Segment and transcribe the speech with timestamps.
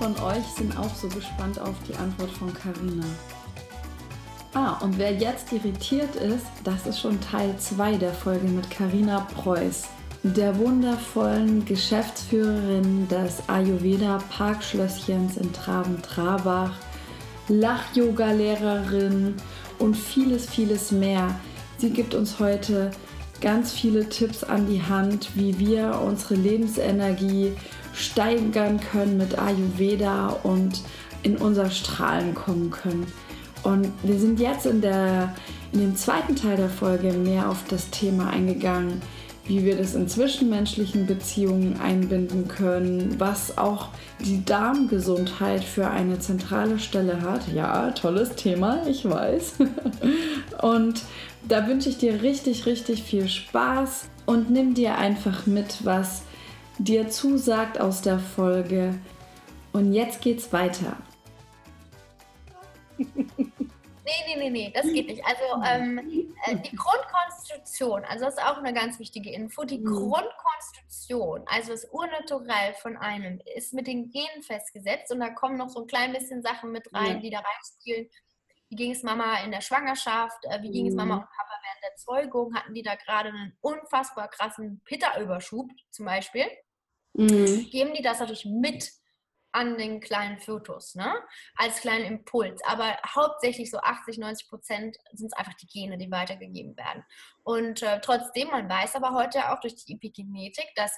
[0.00, 3.04] von euch sind auch so gespannt auf die Antwort von Karina.
[4.54, 9.28] Ah, und wer jetzt irritiert ist, das ist schon Teil 2 der Folge mit Karina
[9.34, 9.88] Preuß,
[10.22, 16.72] der wundervollen Geschäftsführerin des Ayurveda Parkschlösschens in Traben-Trabach,
[17.48, 19.34] Lach-Yoga-Lehrerin
[19.78, 21.38] und vieles, vieles mehr.
[21.76, 22.90] Sie gibt uns heute
[23.42, 27.52] ganz viele Tipps an die Hand, wie wir unsere Lebensenergie
[28.00, 30.80] steigern können mit Ayurveda und
[31.22, 33.06] in unser Strahlen kommen können.
[33.62, 35.34] Und wir sind jetzt in, der,
[35.72, 39.02] in dem zweiten Teil der Folge mehr auf das Thema eingegangen,
[39.46, 43.88] wie wir das in zwischenmenschlichen Beziehungen einbinden können, was auch
[44.20, 47.52] die Darmgesundheit für eine zentrale Stelle hat.
[47.52, 49.54] Ja, tolles Thema, ich weiß.
[50.62, 51.02] Und
[51.48, 56.22] da wünsche ich dir richtig, richtig viel Spaß und nimm dir einfach mit, was
[56.84, 58.98] dir zusagt aus der Folge.
[59.72, 60.96] Und jetzt geht's weiter.
[64.02, 65.24] Nee, nee, nee, nee, das geht nicht.
[65.24, 69.84] Also ähm, äh, die Grundkonstitution, also das ist auch eine ganz wichtige Info, die mhm.
[69.84, 75.68] Grundkonstitution, also das Urnaturell von einem, ist mit den Genen festgesetzt und da kommen noch
[75.68, 77.20] so ein klein bisschen Sachen mit rein, ja.
[77.20, 78.10] die da reinspielen.
[78.68, 80.44] Wie ging es Mama in der Schwangerschaft?
[80.44, 81.20] Äh, wie ging es Mama mhm.
[81.20, 82.54] und Papa während der Zeugung?
[82.56, 86.46] Hatten die da gerade einen unfassbar krassen Pitta-Überschub zum Beispiel?
[87.14, 87.68] Mhm.
[87.70, 88.90] Geben die das natürlich mit
[89.52, 91.12] an den kleinen Fötus, ne?
[91.56, 92.62] als kleinen Impuls.
[92.64, 97.04] Aber hauptsächlich so 80, 90 Prozent sind es einfach die Gene, die weitergegeben werden.
[97.42, 100.92] Und äh, trotzdem, man weiß aber heute auch durch die Epigenetik, dass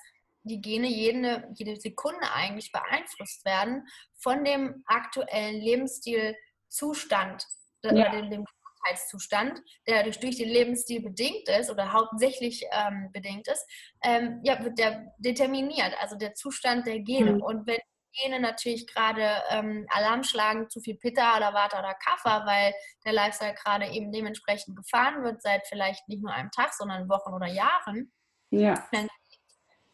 [0.45, 7.47] die Gene jede, jede Sekunde eigentlich beeinflusst werden von dem aktuellen Lebensstilzustand,
[7.85, 8.11] äh, ja.
[8.11, 8.45] dem, dem
[8.83, 13.67] Gesundheitszustand, der durch, durch den Lebensstil bedingt ist oder hauptsächlich ähm, bedingt ist,
[14.03, 17.35] ähm, ja, wird der determiniert, also der Zustand der Gene.
[17.35, 17.43] Mhm.
[17.43, 17.79] Und wenn
[18.15, 23.13] Gene natürlich gerade ähm, Alarm schlagen, zu viel Pitta oder Vata oder Kapha, weil der
[23.13, 27.47] Lifestyle gerade eben dementsprechend gefahren wird, seit vielleicht nicht nur einem Tag, sondern Wochen oder
[27.47, 28.13] Jahren.
[28.51, 28.87] Ja.
[28.93, 29.09] Dann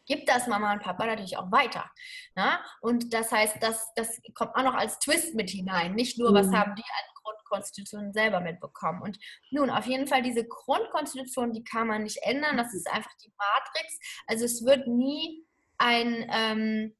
[0.05, 1.89] gibt das Mama und Papa natürlich auch weiter.
[2.35, 2.55] Na?
[2.55, 2.59] Ne?
[2.81, 5.93] Und das heißt, das, das kommt auch noch als Twist mit hinein.
[5.93, 6.57] Nicht nur, was mhm.
[6.57, 9.01] haben die als Grundkonstitution selber mitbekommen.
[9.01, 9.17] Und
[9.51, 12.57] nun, auf jeden Fall, diese Grundkonstitution, die kann man nicht ändern.
[12.57, 13.99] Das ist einfach die Matrix.
[14.27, 15.45] Also es wird nie
[15.77, 16.29] ein...
[16.31, 16.95] Ähm,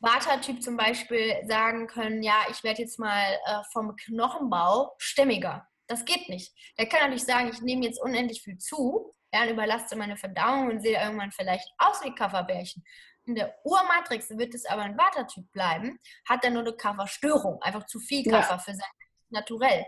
[0.00, 5.68] Vata-Typ zum Beispiel sagen können, ja, ich werde jetzt mal äh, vom Knochenbau stämmiger.
[5.86, 6.54] Das geht nicht.
[6.78, 10.70] Der kann natürlich sagen, ich nehme jetzt unendlich viel zu, ja, und überlaste meine Verdauung
[10.70, 12.82] und sehe irgendwann vielleicht aus wie Kafferbärchen.
[13.26, 17.84] In der Urmatrix wird es aber ein Vata-Typ bleiben, hat er nur eine Kafferstörung, einfach
[17.86, 18.58] zu viel Kaffer ja.
[18.58, 18.90] für sein
[19.30, 19.84] Naturell.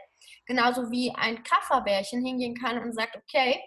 [0.47, 3.60] Genauso wie ein Kafferbärchen hingehen kann und sagt, okay,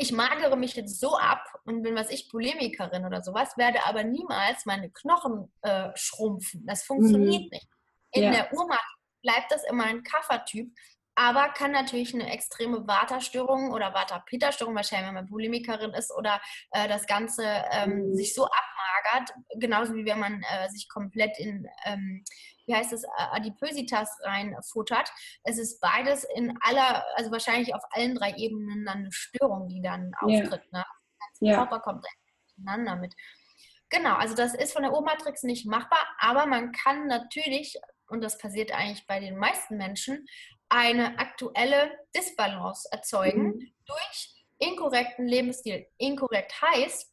[0.00, 4.04] ich magere mich jetzt so ab und bin, was ich, Polemikerin oder sowas, werde aber
[4.04, 6.64] niemals meine Knochen äh, schrumpfen.
[6.66, 7.48] Das funktioniert mhm.
[7.50, 7.68] nicht.
[8.12, 8.30] In ja.
[8.30, 10.72] der Urmacht bleibt das immer ein Kaffertyp,
[11.16, 16.86] aber kann natürlich eine extreme Vata-Störung oder Vata-Pitta-Störung, wahrscheinlich wenn man Polemikerin ist oder äh,
[16.86, 17.42] das Ganze
[17.72, 18.14] ähm, mhm.
[18.14, 22.22] sich so abmagert, genauso wie wenn man äh, sich komplett in ähm,
[22.68, 25.10] wie heißt es, Adipositas reinfuttert.
[25.42, 29.80] Es ist beides in aller, also wahrscheinlich auf allen drei Ebenen dann eine Störung, die
[29.80, 30.62] dann auftritt.
[30.72, 30.78] Ja.
[30.78, 30.84] Ne?
[31.40, 31.56] Der ja.
[31.56, 32.06] Körper kommt
[32.56, 33.14] miteinander mit.
[33.90, 38.36] Genau, also das ist von der Urmatrix nicht machbar, aber man kann natürlich, und das
[38.36, 40.26] passiert eigentlich bei den meisten Menschen,
[40.68, 43.72] eine aktuelle Disbalance erzeugen mhm.
[43.86, 45.86] durch inkorrekten Lebensstil.
[45.96, 47.10] Inkorrekt heißt,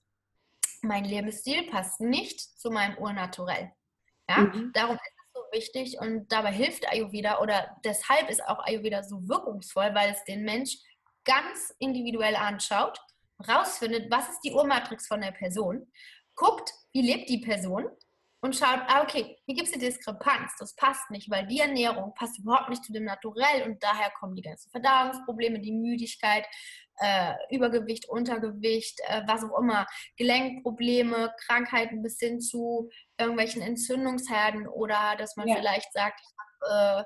[0.81, 3.71] mein Lebensstil passt nicht zu meinem Urnaturell.
[4.29, 4.39] Ja?
[4.39, 4.71] Mhm.
[4.73, 5.14] Darum ist
[5.55, 10.43] wichtig und dabei hilft Ayurveda oder deshalb ist auch Ayurveda so wirkungsvoll, weil es den
[10.43, 10.77] Mensch
[11.23, 12.99] ganz individuell anschaut,
[13.47, 15.91] rausfindet, was ist die Urmatrix von der Person,
[16.35, 17.85] guckt, wie lebt die Person
[18.45, 22.13] und schaut, ah, okay, hier gibt es eine Diskrepanz, das passt nicht, weil die Ernährung
[22.13, 26.45] passt überhaupt nicht zu dem Naturell und daher kommen die ganzen Verdauungsprobleme, die Müdigkeit,
[26.99, 29.87] äh, Übergewicht, Untergewicht, äh, was auch immer,
[30.17, 35.55] Gelenkprobleme, Krankheiten bis hin zu irgendwelchen Entzündungsherden oder dass man ja.
[35.55, 37.05] vielleicht sagt, ich habe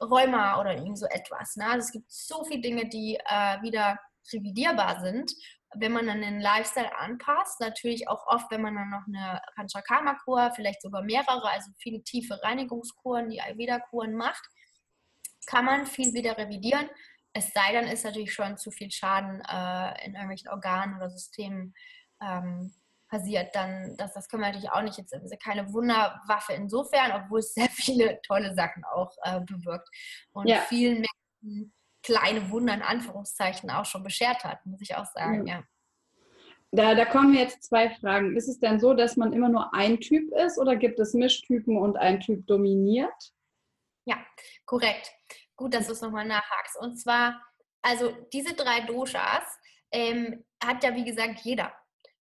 [0.00, 1.54] äh, Rheuma oder irgend so etwas.
[1.54, 1.64] Ne?
[1.64, 4.00] Also es gibt so viele Dinge, die äh, wieder
[4.32, 5.32] revidierbar sind,
[5.78, 7.60] wenn man dann den Lifestyle anpasst.
[7.60, 12.40] Natürlich auch oft, wenn man dann noch eine Panchakarma-Kur, vielleicht sogar mehrere, also viele tiefe
[12.42, 14.44] Reinigungskuren, die Ayurveda-Kuren macht,
[15.46, 16.88] kann man viel wieder revidieren.
[17.32, 21.74] Es sei denn, ist natürlich schon zu viel Schaden äh, in irgendwelchen Organen oder Systemen
[22.22, 22.72] ähm,
[23.08, 24.98] passiert, dann das, das können wir natürlich auch nicht.
[24.98, 29.88] Jetzt ist keine Wunderwaffe insofern, obwohl es sehr viele tolle Sachen auch äh, bewirkt
[30.32, 30.60] und ja.
[30.68, 31.04] vielen
[31.42, 31.72] Menschen
[32.06, 35.56] kleine Wunder in Anführungszeichen auch schon beschert hat, muss ich auch sagen, ja.
[35.56, 35.64] ja.
[36.70, 38.36] Da, da kommen jetzt zwei Fragen.
[38.36, 41.76] Ist es denn so, dass man immer nur ein Typ ist oder gibt es Mischtypen
[41.76, 43.32] und ein Typ dominiert?
[44.04, 44.18] Ja,
[44.66, 45.10] korrekt.
[45.56, 46.76] Gut, dass du es nochmal nachhakst.
[46.80, 47.42] Und zwar,
[47.82, 49.58] also diese drei Doshas
[49.90, 51.72] ähm, hat ja wie gesagt jeder.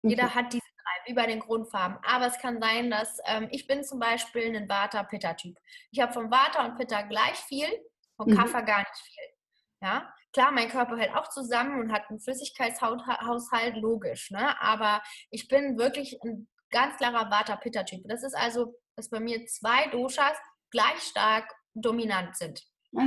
[0.01, 0.35] Jeder okay.
[0.35, 1.97] hat diese drei, wie bei den Grundfarben.
[2.03, 5.57] Aber es kann sein, dass ähm, ich bin zum Beispiel ein Vata-Pitta-Typ.
[5.91, 7.67] Ich habe von Vata und Pitta gleich viel,
[8.15, 8.37] von mhm.
[8.37, 9.34] Kapha gar nicht viel.
[9.81, 14.31] Ja, klar, mein Körper hält auch zusammen und hat einen Flüssigkeitshaushalt, logisch.
[14.31, 14.59] Ne?
[14.61, 18.01] Aber ich bin wirklich ein ganz klarer Vata-Pitta-Typ.
[18.07, 20.37] Das ist also, dass bei mir zwei Doshas
[20.71, 22.61] gleich stark dominant sind.
[22.97, 23.01] Ah,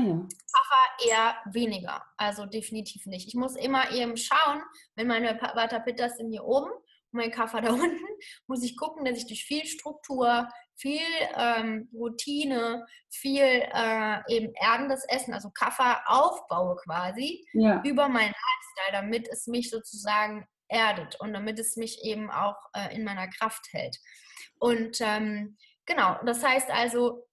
[1.00, 1.06] ja.
[1.06, 3.28] Eher weniger, also definitiv nicht.
[3.28, 4.62] Ich muss immer eben schauen,
[4.96, 6.70] wenn meine Vata Pittas sind hier oben
[7.12, 8.04] mein Kapha da unten,
[8.46, 11.00] muss ich gucken, dass ich durch viel Struktur, viel
[11.36, 17.82] ähm, Routine, viel äh, eben erdendes Essen, also Kapha aufbaue quasi ja.
[17.84, 22.94] über meinen Lifestyle, damit es mich sozusagen erdet und damit es mich eben auch äh,
[22.94, 23.96] in meiner Kraft hält.
[24.58, 25.56] Und ähm,
[25.86, 27.27] genau, das heißt also,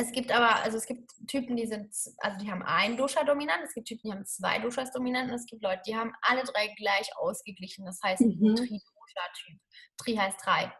[0.00, 3.62] es gibt aber, also es gibt Typen, die sind, also die haben ein Dosha dominant,
[3.64, 6.42] es gibt Typen, die haben zwei Doshas dominant und es gibt Leute, die haben alle
[6.42, 7.84] drei gleich ausgeglichen.
[7.84, 8.56] Das heißt mhm.
[8.56, 9.60] Tridosha-Typ.
[9.98, 10.72] Tri heißt drei.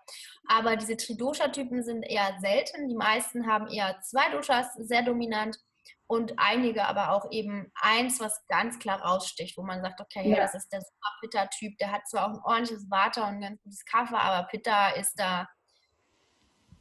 [0.48, 2.88] Aber diese Tridosha-Typen sind eher selten.
[2.88, 5.58] Die meisten haben eher zwei Doshas sehr dominant
[6.06, 10.36] und einige aber auch eben eins, was ganz klar raussticht, wo man sagt, okay, ja.
[10.38, 13.62] das ist der super Pitta-Typ, der hat zwar auch ein ordentliches Vata und ein ganz
[13.62, 15.46] gutes Kaffer, aber Pitta ist da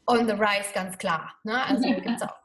[0.10, 1.34] on the rise, ganz klar.
[1.44, 1.64] Ne?
[1.64, 2.36] Also gibt's auch.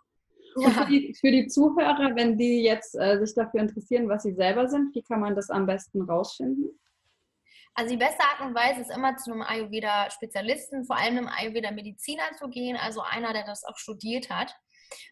[0.56, 0.70] Ja.
[0.70, 4.68] Für, die, für, die, Zuhörer, wenn die jetzt äh, sich dafür interessieren, was sie selber
[4.68, 6.78] sind, wie kann man das am besten rausfinden?
[7.74, 12.36] Also die beste Art und Weise ist immer zu einem Ayurveda-Spezialisten, vor allem einem Ayurveda-Mediziner
[12.38, 14.54] zu gehen, also einer, der das auch studiert hat.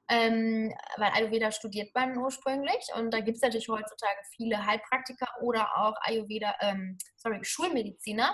[0.08, 5.76] Ähm, weil Ayurveda studiert man ursprünglich und da gibt es natürlich heutzutage viele Heilpraktiker oder
[5.76, 8.32] auch Ayurveda, ähm, sorry, Schulmediziner,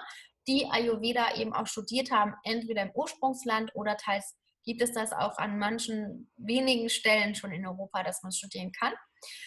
[0.49, 5.39] die Ayurveda eben auch studiert haben, entweder im Ursprungsland oder teils gibt es das auch
[5.39, 8.93] an manchen wenigen Stellen schon in Europa, dass man studieren kann.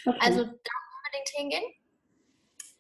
[0.06, 0.18] Okay.
[0.22, 1.74] Also da unbedingt hingehen.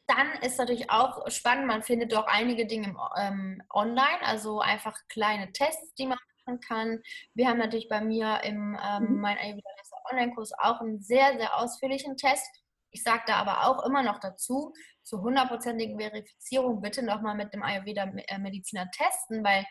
[0.07, 5.51] Dann ist natürlich auch spannend, man findet auch einige Dinge ähm, online, also einfach kleine
[5.51, 7.01] Tests, die man machen kann.
[7.33, 9.21] Wir haben natürlich bei mir im ähm, mhm.
[9.21, 9.69] mein Ayurveda
[10.12, 12.63] Online-Kurs auch einen sehr, sehr ausführlichen Test.
[12.91, 17.63] Ich sage da aber auch immer noch dazu, zur hundertprozentigen Verifizierung bitte nochmal mit dem
[17.63, 19.65] Ayurveda-Mediziner testen, weil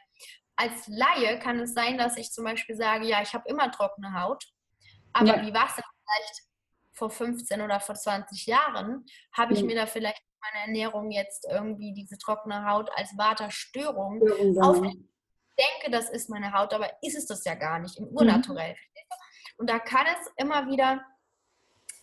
[0.56, 4.20] als Laie kann es sein, dass ich zum Beispiel sage, ja, ich habe immer trockene
[4.20, 4.44] Haut,
[5.12, 5.46] aber ja.
[5.46, 6.42] wie war es denn vielleicht
[6.92, 9.04] vor 15 oder vor 20 Jahren?
[9.32, 9.68] Habe ich mhm.
[9.68, 14.80] mir da vielleicht meine Ernährung jetzt irgendwie diese trockene Haut als Waterstörung ja, auf
[15.60, 18.72] denke, das ist meine Haut, aber ist es das ja gar nicht im Urnaturell.
[18.72, 19.56] Mhm.
[19.58, 21.04] Und da kann es immer wieder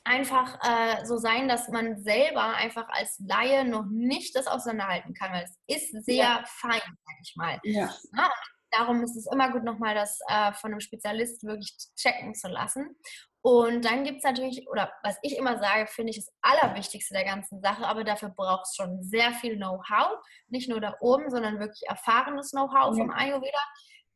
[0.08, 5.32] einfach äh, so sein, dass man selber einfach als Laie noch nicht das auseinanderhalten kann,
[5.32, 6.44] weil es ist sehr ja.
[6.46, 7.60] fein, sag ich mal.
[7.64, 7.94] Ja.
[8.16, 8.32] ja
[8.72, 12.96] darum ist es immer gut, nochmal das äh, von einem Spezialist wirklich checken zu lassen.
[13.42, 17.24] Und dann gibt es natürlich, oder was ich immer sage, finde ich das Allerwichtigste der
[17.24, 20.18] ganzen Sache, aber dafür braucht es schon sehr viel Know-how,
[20.48, 23.04] nicht nur da oben, sondern wirklich erfahrenes Know-how ja.
[23.04, 23.60] vom Ayurveda,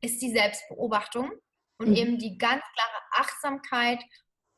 [0.02, 1.32] ist die Selbstbeobachtung
[1.78, 1.96] und mhm.
[1.96, 4.04] eben die ganz klare Achtsamkeit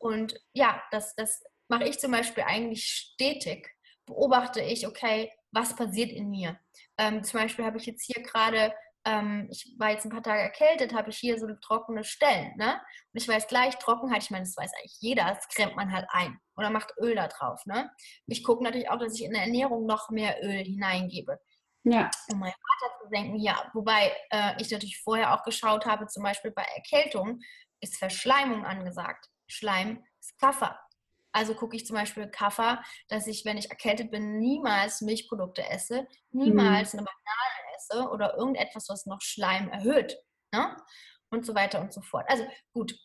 [0.04, 3.70] und ja, das, das mache ich zum Beispiel eigentlich stetig.
[4.06, 6.60] Beobachte ich, okay, was passiert in mir?
[6.98, 8.74] Ähm, zum Beispiel habe ich jetzt hier gerade,
[9.06, 12.54] ähm, ich war jetzt ein paar Tage erkältet, habe ich hier so trockene Stellen.
[12.58, 12.74] Ne?
[13.14, 16.06] Und ich weiß gleich, Trockenheit, ich meine, das weiß eigentlich jeder, das cremt man halt
[16.10, 17.66] ein oder macht Öl da drauf.
[17.66, 17.90] Ne?
[18.28, 21.40] Ich gucke natürlich auch, dass ich in der Ernährung noch mehr Öl hineingebe.
[21.86, 22.12] Ja.
[22.30, 23.72] Um meinen Vater zu senken, ja.
[23.74, 27.40] Wobei äh, ich natürlich vorher auch geschaut habe, zum Beispiel bei Erkältung
[27.80, 29.30] ist Verschleimung angesagt.
[29.54, 30.80] Schleim ist Kaffer.
[31.32, 36.08] Also gucke ich zum Beispiel Kaffer, dass ich, wenn ich erkältet bin, niemals Milchprodukte esse,
[36.32, 37.00] niemals mhm.
[37.00, 40.18] eine Banane esse oder irgendetwas, was noch Schleim erhöht.
[40.54, 40.78] Ne?
[41.32, 42.26] Und so weiter und so fort.
[42.30, 42.96] Also gut.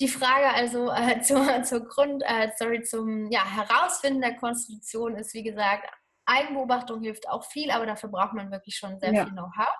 [0.00, 5.34] Die Frage also äh, zur, zur Grund, äh, sorry, zum ja, Herausfinden der Konstitution ist,
[5.34, 5.90] wie gesagt,
[6.26, 9.24] Eigenbeobachtung hilft auch viel, aber dafür braucht man wirklich schon sehr ja.
[9.24, 9.74] viel Know-how.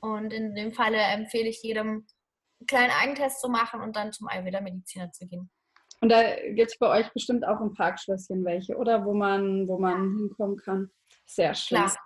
[0.00, 2.06] Und in dem Falle empfehle ich jedem,
[2.64, 5.50] einen kleinen Eigentest zu machen und dann zum Ayurveda-Mediziner zu gehen.
[6.00, 9.04] Und da gibt es bei euch bestimmt auch im Parkschlösschen welche, oder?
[9.04, 10.90] Wo man, wo man hinkommen kann.
[11.24, 11.78] Sehr schön.
[11.78, 11.96] Klar.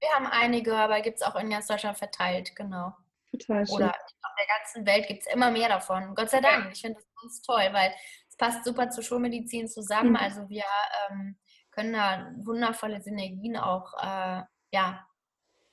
[0.00, 2.94] Wir haben einige, aber gibt es auch in ganz Deutschland verteilt, genau.
[3.32, 3.76] Total schön.
[3.76, 6.14] Oder in der ganzen Welt gibt es immer mehr davon.
[6.14, 6.70] Gott sei Dank.
[6.72, 7.92] Ich finde das ganz toll, weil
[8.28, 10.10] es passt super zur Schulmedizin zusammen.
[10.10, 10.16] Mhm.
[10.16, 10.64] Also wir
[11.10, 11.38] ähm,
[11.70, 15.06] können da wundervolle Synergien auch äh, ja,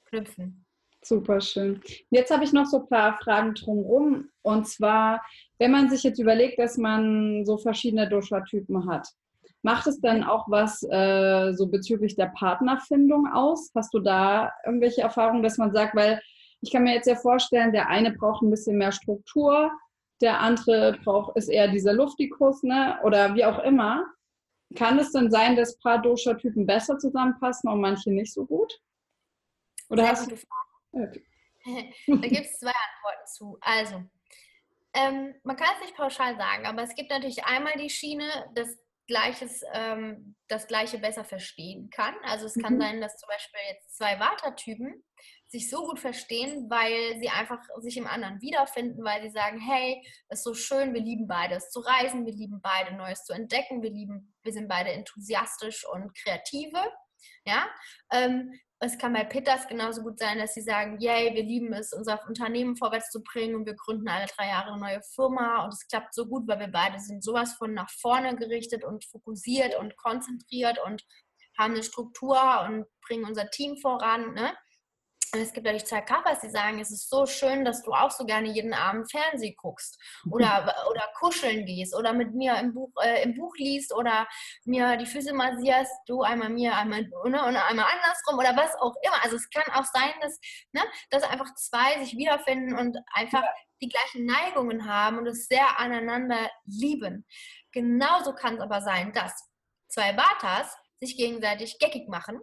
[0.05, 0.66] knüpfen.
[1.07, 1.81] Super schön.
[2.09, 4.29] Jetzt habe ich noch so ein paar Fragen drumherum.
[4.41, 5.21] Und zwar,
[5.57, 9.07] wenn man sich jetzt überlegt, dass man so verschiedene Dosha-Typen hat,
[9.61, 13.71] macht es dann auch was äh, so bezüglich der Partnerfindung aus?
[13.73, 16.21] Hast du da irgendwelche Erfahrungen, dass man sagt, weil
[16.59, 19.71] ich kann mir jetzt ja vorstellen, der eine braucht ein bisschen mehr Struktur,
[20.21, 22.97] der andere braucht, ist eher dieser Luftikus, ne?
[23.05, 24.05] Oder wie auch immer.
[24.75, 28.81] Kann es denn sein, dass paar Dosha-Typen besser zusammenpassen und manche nicht so gut?
[29.89, 30.35] Oder hast du.
[31.03, 31.23] Okay.
[32.07, 33.57] da gibt es zwei Antworten zu.
[33.61, 34.03] Also,
[34.93, 38.77] ähm, man kann es nicht pauschal sagen, aber es gibt natürlich einmal die Schiene, dass
[39.07, 42.13] Gleiches, ähm, das Gleiche besser verstehen kann.
[42.23, 42.81] Also es kann mhm.
[42.81, 45.03] sein, dass zum Beispiel jetzt zwei Vata-Typen
[45.47, 50.05] sich so gut verstehen, weil sie einfach sich im anderen wiederfinden, weil sie sagen, hey,
[50.27, 53.81] es ist so schön, wir lieben beides zu reisen, wir lieben beide Neues zu entdecken,
[53.81, 56.91] wir lieben, wir sind beide enthusiastisch und kreative.
[57.45, 57.67] Ja,
[58.11, 61.93] ähm, es kann bei Peters genauso gut sein, dass sie sagen, yay, wir lieben es,
[61.93, 65.73] unser Unternehmen vorwärts zu bringen und wir gründen alle drei Jahre eine neue Firma und
[65.73, 69.75] es klappt so gut, weil wir beide sind sowas von nach vorne gerichtet und fokussiert
[69.79, 71.03] und konzentriert und
[71.57, 74.35] haben eine Struktur und bringen unser Team voran.
[74.35, 74.53] Ne?
[75.33, 78.11] Und es gibt natürlich zwei Kaffers, die sagen, es ist so schön, dass du auch
[78.11, 82.91] so gerne jeden Abend Fernsehen guckst oder, oder kuscheln gehst oder mit mir im Buch,
[83.03, 84.27] äh, im Buch liest oder
[84.65, 88.95] mir die Füße massierst, du einmal mir, einmal ne, und einmal andersrum oder was auch
[89.01, 89.23] immer.
[89.23, 90.39] Also es kann auch sein, dass,
[90.71, 93.43] ne, dass einfach zwei sich wiederfinden und einfach
[93.81, 97.25] die gleichen Neigungen haben und es sehr aneinander lieben.
[97.71, 99.49] Genauso kann es aber sein, dass
[99.89, 102.39] zwei Vatas sich gegenseitig geckig machen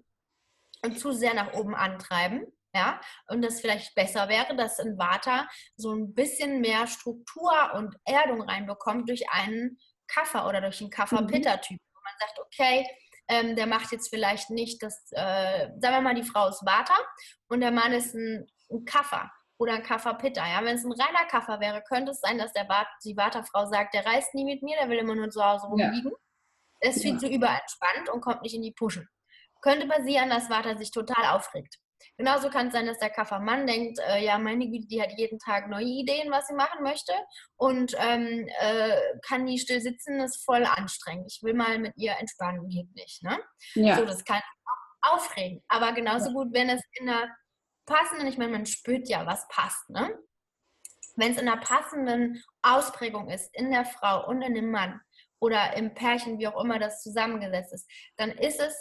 [0.83, 5.49] und zu sehr nach oben antreiben ja, und das vielleicht besser wäre, dass ein Vata
[5.77, 9.79] so ein bisschen mehr Struktur und Erdung reinbekommt durch einen
[10.09, 11.79] Kaffer oder durch einen Kaffer-Pitter-Typ.
[11.81, 11.95] Mhm.
[11.95, 12.87] Wo man sagt, okay,
[13.29, 16.97] ähm, der macht jetzt vielleicht nicht das, äh, sagen wir mal, die Frau ist Vata
[17.49, 20.45] und der Mann ist ein, ein Kaffer oder ein Kaffer-Pitter.
[20.45, 20.65] Ja?
[20.65, 23.95] Wenn es ein reiner Kaffer wäre, könnte es sein, dass der Vata, die Vata-Frau sagt,
[23.95, 26.13] der reist nie mit mir, der will immer nur zu Hause rumliegen.
[26.83, 26.91] Ja.
[26.91, 27.19] Ist viel ja.
[27.19, 29.09] zu überentspannt und kommt nicht in die Puschen.
[29.63, 31.79] Könnte passieren, dass Vata sich total aufregt.
[32.17, 35.39] Genauso kann es sein, dass der Kaffermann denkt, äh, ja, meine Güte, die hat jeden
[35.39, 37.13] Tag neue Ideen, was sie machen möchte
[37.57, 38.97] und ähm, äh,
[39.27, 41.33] kann nie still sitzen, ist voll anstrengend.
[41.33, 43.23] Ich will mal mit ihr entspannen, geht nicht.
[43.23, 43.39] Ne?
[43.75, 43.97] Ja.
[43.97, 44.41] So, das kann
[45.03, 45.63] auch aufregen.
[45.69, 47.29] Aber genauso gut, wenn es in einer
[47.87, 49.89] passenden, ich meine, man spürt ja, was passt.
[49.91, 50.19] Ne?
[51.17, 55.01] Wenn es in einer passenden Ausprägung ist, in der Frau und in dem Mann
[55.41, 58.75] oder im Pärchen, wie auch immer das zusammengesetzt ist, dann ist es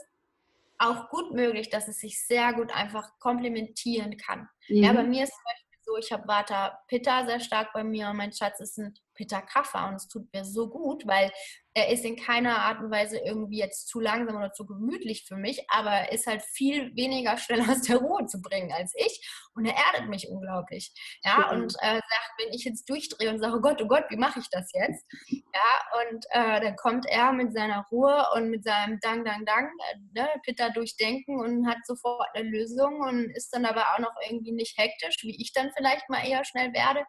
[0.84, 4.50] auch gut möglich, dass es sich sehr gut einfach komplementieren kann.
[4.68, 4.84] Mhm.
[4.84, 8.10] Ja, bei mir ist zum Beispiel so, ich habe Vata Pitta sehr stark bei mir
[8.10, 11.32] und mein Schatz ist ein Pitta Kapha und es tut mir so gut, weil
[11.76, 15.36] er ist in keiner Art und Weise irgendwie jetzt zu langsam oder zu gemütlich für
[15.36, 19.28] mich, aber er ist halt viel weniger schnell aus der Ruhe zu bringen als ich
[19.56, 20.94] und er erdet mich unglaublich.
[21.24, 21.64] Ja, mhm.
[21.64, 24.40] und äh, sagt, wenn ich jetzt durchdrehe und sage, oh Gott, oh Gott, wie mache
[24.40, 25.06] ich das jetzt?
[25.30, 29.66] Ja, und äh, dann kommt er mit seiner Ruhe und mit seinem Dang, Dang, Dang,
[29.66, 34.16] äh, ne, Pitter durchdenken und hat sofort eine Lösung und ist dann aber auch noch
[34.30, 37.04] irgendwie nicht hektisch, wie ich dann vielleicht mal eher schnell werde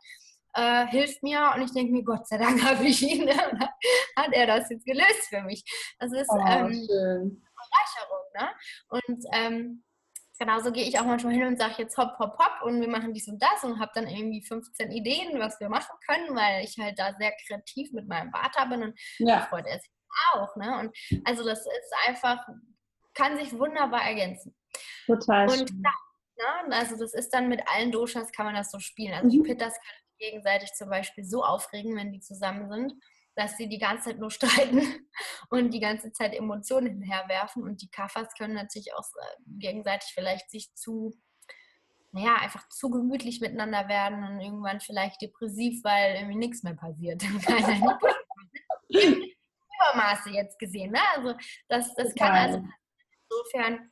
[0.54, 3.34] äh, hilft mir und ich denke mir, Gott sei Dank habe ich ihn, ne?
[4.16, 5.64] hat er das jetzt gelöst für mich.
[5.99, 8.25] Das ist oh, ähm, Bereicherung.
[8.34, 8.50] Ne?
[8.88, 9.84] Und ähm,
[10.38, 13.12] genauso gehe ich auch manchmal hin und sage jetzt hopp, hopp, hopp und wir machen
[13.14, 16.76] dies und das und habe dann irgendwie 15 Ideen, was wir machen können, weil ich
[16.78, 19.46] halt da sehr kreativ mit meinem Vater bin und ja.
[19.46, 19.90] freut er sich
[20.32, 20.56] auch.
[20.56, 20.78] Ne?
[20.78, 22.46] Und also das ist einfach,
[23.14, 24.56] kann sich wunderbar ergänzen.
[25.06, 25.49] Total.
[25.49, 26.76] Und klar, ne?
[26.76, 29.14] also das ist dann mit allen Doshas kann man das so spielen.
[29.14, 29.30] Also mhm.
[29.30, 32.94] die Pittas können gegenseitig zum Beispiel so aufregen, wenn die zusammen sind,
[33.37, 35.09] dass sie die ganze Zeit nur streiten
[35.50, 37.62] und die ganze Zeit Emotionen hinherwerfen.
[37.62, 41.12] Und die Kaffers können natürlich auch äh, gegenseitig vielleicht sich zu,
[42.12, 47.23] naja, einfach zu gemütlich miteinander werden und irgendwann vielleicht depressiv, weil irgendwie nichts mehr passiert.
[49.92, 50.92] Übermaße jetzt gesehen.
[50.92, 51.00] Ne?
[51.14, 51.35] Also
[51.68, 52.64] das, das kann also
[53.28, 53.90] insofern,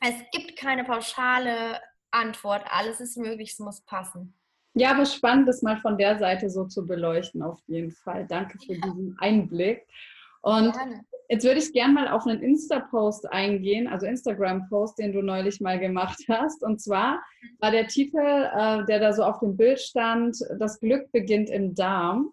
[0.00, 2.64] es gibt keine pauschale Antwort.
[2.70, 4.39] Alles ist möglich, es muss passen.
[4.74, 8.26] Ja, aber spannend, das mal von der Seite so zu beleuchten, auf jeden Fall.
[8.26, 8.80] Danke für ja.
[8.80, 9.86] diesen Einblick.
[10.42, 11.04] Und Gerne.
[11.28, 15.78] jetzt würde ich gerne mal auf einen Insta-Post eingehen, also Instagram-Post, den du neulich mal
[15.78, 16.62] gemacht hast.
[16.62, 17.22] Und zwar
[17.58, 21.74] war der Titel, äh, der da so auf dem Bild stand, Das Glück beginnt im
[21.74, 22.32] Darm.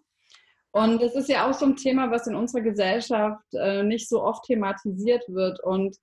[0.70, 4.22] Und das ist ja auch so ein Thema, was in unserer Gesellschaft äh, nicht so
[4.22, 5.62] oft thematisiert wird.
[5.62, 5.96] Und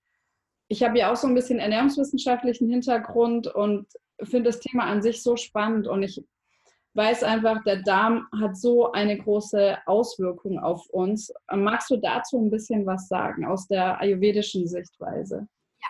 [0.68, 3.88] ich habe ja auch so ein bisschen ernährungswissenschaftlichen Hintergrund und
[4.24, 6.24] finde das Thema an sich so spannend und ich
[6.96, 11.32] weiß einfach, der Darm hat so eine große Auswirkung auf uns.
[11.54, 15.48] Magst du dazu ein bisschen was sagen aus der ayurvedischen Sichtweise?
[15.82, 15.88] Ja.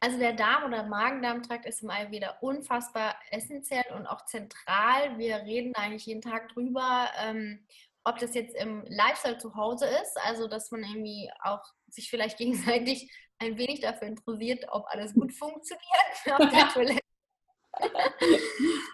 [0.00, 5.18] Also der Darm oder Magen-Darm-Trakt ist im Ayurveda unfassbar essentiell und auch zentral.
[5.18, 7.08] Wir reden eigentlich jeden Tag drüber.
[7.24, 7.64] Ähm,
[8.02, 12.38] ob das jetzt im Lifestyle zu Hause ist, also dass man irgendwie auch sich vielleicht
[12.38, 15.82] gegenseitig ein wenig dafür interessiert, ob alles gut funktioniert
[16.32, 17.00] auf der Toilette.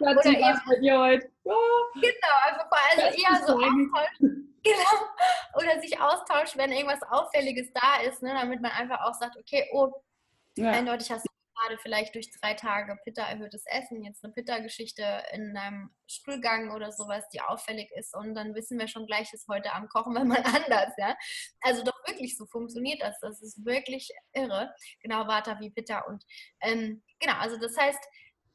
[0.00, 1.30] Oder eben, bei dir heute.
[1.44, 4.48] Genau, also vor allem eher so austauschen.
[4.64, 5.56] Genau.
[5.56, 9.68] Oder sich austauschen, wenn irgendwas Auffälliges da ist, ne, damit man einfach auch sagt, okay,
[9.72, 9.90] oh,
[10.56, 10.70] ja.
[10.70, 11.31] eindeutig hast du
[11.62, 15.02] gerade vielleicht durch drei Tage Pitta erhöhtes Essen, jetzt eine Pitta-Geschichte
[15.32, 19.46] in einem Stuhlgang oder sowas, die auffällig ist und dann wissen wir schon gleich, dass
[19.48, 21.16] heute Abend kochen wir mal anders, ja.
[21.60, 23.18] Also doch wirklich so funktioniert das.
[23.20, 24.72] Das ist wirklich irre.
[25.02, 26.24] Genau, Vata wie Pitta und
[26.60, 28.00] ähm, genau, also das heißt,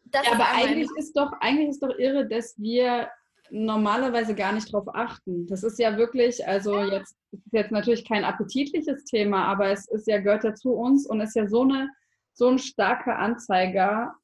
[0.06, 3.10] das ja, aber eigentlich ist doch eigentlich ist doch irre, dass wir
[3.50, 5.48] normalerweise gar nicht drauf achten.
[5.48, 10.08] Das ist ja wirklich, also jetzt ist jetzt natürlich kein appetitliches Thema, aber es ist
[10.08, 11.90] ja gehört ja zu uns und ist ja so eine
[12.38, 14.15] so ein starker Anzeiger,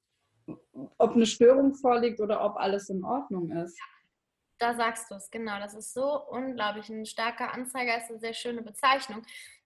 [0.97, 3.79] ob eine Störung vorliegt oder ob alles in Ordnung ist.
[4.59, 5.59] Da sagst du es, genau.
[5.59, 6.89] Das ist so unglaublich.
[6.89, 9.23] Ein starker Anzeiger ist eine sehr schöne Bezeichnung.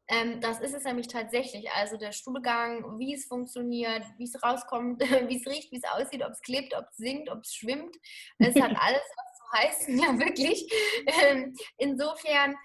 [0.07, 1.69] Ähm, das ist es nämlich tatsächlich.
[1.71, 6.23] Also der Stuhlgang, wie es funktioniert, wie es rauskommt, wie es riecht, wie es aussieht,
[6.23, 7.97] ob es klebt, ob es singt, ob es schwimmt.
[8.39, 10.71] Es hat alles was zu heißen, ja wirklich.
[11.25, 12.55] Ähm, insofern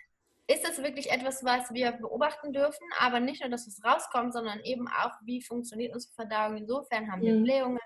[0.49, 4.61] ist das wirklich etwas, was wir beobachten dürfen, aber nicht nur, dass es rauskommt, sondern
[4.61, 6.57] eben auch, wie funktioniert unsere Verdauung.
[6.57, 7.45] Insofern haben wir mhm.
[7.45, 7.79] Blähungen,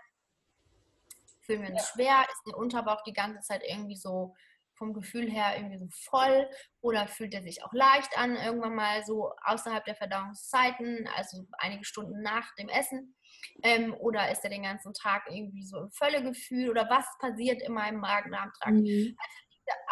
[1.43, 1.93] fühlen wir uns ja.
[1.93, 4.35] schwer, ist der Unterbauch die ganze Zeit irgendwie so
[4.77, 6.49] vom Gefühl her irgendwie so voll
[6.81, 11.85] oder fühlt er sich auch leicht an, irgendwann mal so außerhalb der Verdauungszeiten, also einige
[11.85, 13.15] Stunden nach dem Essen?
[13.63, 17.73] Ähm, oder ist er den ganzen Tag irgendwie so im Völlegefühl oder was passiert in
[17.73, 18.77] meinem Magen-Darm-Trakt?
[18.77, 19.17] Mhm.
[19.19, 19.46] Also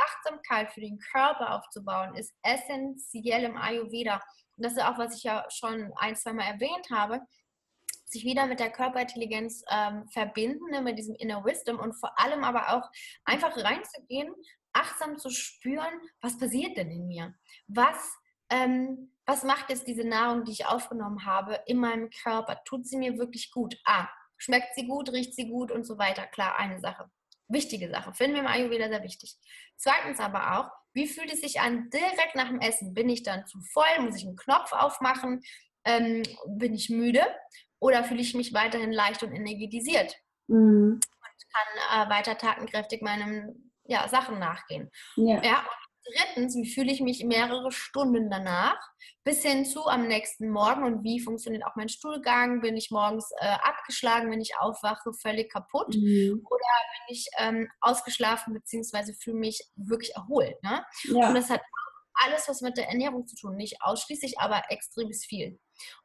[0.04, 4.20] Achtsamkeit für den Körper aufzubauen, ist essentiell im Ayurveda.
[4.56, 7.20] Und das ist auch, was ich ja schon ein, zwei Mal erwähnt habe,
[8.06, 12.44] sich wieder mit der Körperintelligenz ähm, verbinden, ne, mit diesem Inner Wisdom und vor allem
[12.44, 12.88] aber auch
[13.24, 14.32] einfach reinzugehen,
[14.72, 17.34] achtsam zu spüren, was passiert denn in mir?
[17.66, 18.16] Was,
[18.50, 22.62] ähm, was macht jetzt diese Nahrung, die ich aufgenommen habe, in meinem Körper?
[22.64, 23.76] Tut sie mir wirklich gut?
[23.84, 26.26] Ah, schmeckt sie gut, riecht sie gut und so weiter?
[26.26, 27.10] Klar, eine Sache.
[27.48, 28.14] Wichtige Sache.
[28.14, 29.36] Finden wir im Ayurveda sehr wichtig.
[29.76, 32.94] Zweitens aber auch, wie fühlt es sich an direkt nach dem Essen?
[32.94, 34.00] Bin ich dann zu voll?
[34.00, 35.42] Muss ich einen Knopf aufmachen?
[35.84, 37.22] Ähm, bin ich müde?
[37.80, 40.16] Oder fühle ich mich weiterhin leicht und energetisiert?
[40.46, 41.00] Mhm.
[41.00, 41.02] Und
[41.52, 44.90] kann äh, weiter tatenkräftig meinen ja, Sachen nachgehen.
[45.16, 45.42] Ja.
[45.42, 45.64] ja
[46.04, 48.78] drittens, wie fühle ich mich mehrere Stunden danach,
[49.24, 52.60] bis hin zu am nächsten Morgen und wie funktioniert auch mein Stuhlgang?
[52.60, 55.94] Bin ich morgens äh, abgeschlagen, wenn ich aufwache, völlig kaputt?
[55.94, 56.44] Mhm.
[56.44, 56.60] Oder
[57.06, 59.14] bin ich ähm, ausgeschlafen bzw.
[59.14, 60.62] fühle mich wirklich erholt?
[60.62, 60.84] Ne?
[61.04, 61.28] Ja.
[61.28, 61.60] Und das hat
[62.14, 63.56] alles was mit der Ernährung zu tun.
[63.56, 65.58] Nicht ausschließlich, aber extrem viel.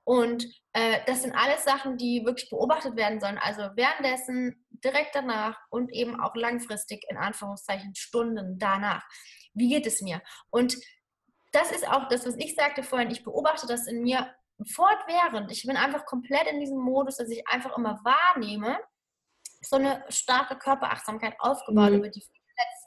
[0.04, 3.38] Und äh, das sind alles Sachen, die wirklich beobachtet werden sollen.
[3.38, 9.04] Also währenddessen, direkt danach und eben auch langfristig, in Anführungszeichen, Stunden danach
[9.54, 10.22] wie geht es mir?
[10.50, 10.78] Und
[11.52, 14.34] das ist auch das, was ich sagte vorhin, ich beobachte das in mir
[14.66, 15.52] fortwährend.
[15.52, 18.80] Ich bin einfach komplett in diesem Modus, dass ich einfach immer wahrnehme,
[19.62, 21.98] so eine starke Körperachtsamkeit aufgebaut mhm.
[21.98, 22.24] über die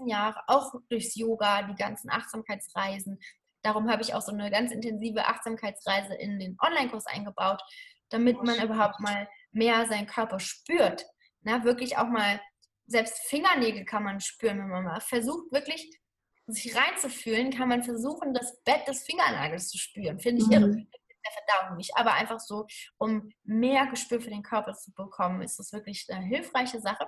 [0.03, 3.19] letzten Jahre, auch durchs Yoga, die ganzen Achtsamkeitsreisen.
[3.63, 7.63] Darum habe ich auch so eine ganz intensive Achtsamkeitsreise in den Online-Kurs eingebaut,
[8.11, 11.07] damit man überhaupt mal mehr seinen Körper spürt.
[11.43, 12.41] Na, wirklich auch mal,
[12.87, 15.99] selbst Fingernägel kann man spüren, wenn man mal versucht, wirklich
[16.47, 20.19] sich reinzufühlen, kann man versuchen, das Bett des Fingernagels zu spüren.
[20.19, 20.53] Finde ich mhm.
[20.53, 20.87] irre.
[21.25, 21.97] Der Verdauung nicht.
[21.97, 22.67] Aber einfach so,
[22.99, 27.07] um mehr Gespür für den Körper zu bekommen, ist das wirklich eine hilfreiche Sache.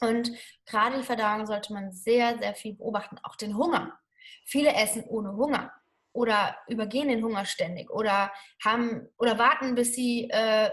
[0.00, 0.30] Und
[0.66, 3.18] gerade die Verdauung sollte man sehr, sehr viel beobachten.
[3.22, 3.98] Auch den Hunger.
[4.44, 5.72] Viele essen ohne Hunger
[6.12, 8.32] oder übergehen den Hunger ständig oder
[8.64, 10.70] haben oder warten, bis sie äh,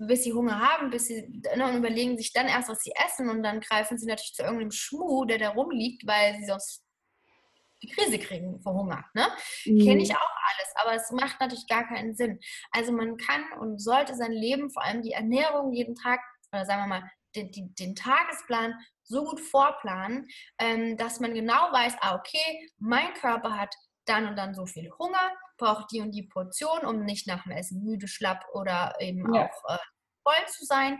[0.00, 3.28] bis sie Hunger haben, bis sie ne, und überlegen sich dann erst, was sie essen
[3.28, 6.82] und dann greifen sie natürlich zu irgendeinem Schmuh, der da rumliegt, weil sie sonst
[7.82, 9.04] die Krise kriegen vor Hunger.
[9.14, 9.26] Ne?
[9.66, 9.84] Mhm.
[9.84, 12.40] Kenne ich auch alles, aber es macht natürlich gar keinen Sinn.
[12.70, 16.20] Also man kann und sollte sein Leben, vor allem die Ernährung jeden Tag,
[16.52, 21.72] oder sagen wir mal, den, den, den Tagesplan so gut vorplanen, ähm, dass man genau
[21.72, 23.74] weiß, ah, okay, mein Körper hat
[24.06, 27.52] dann und dann so viel Hunger, braucht die und die Portion, um nicht nach dem
[27.52, 29.46] Essen müde, schlapp oder eben ja.
[29.46, 29.78] auch äh,
[30.22, 30.98] voll zu sein,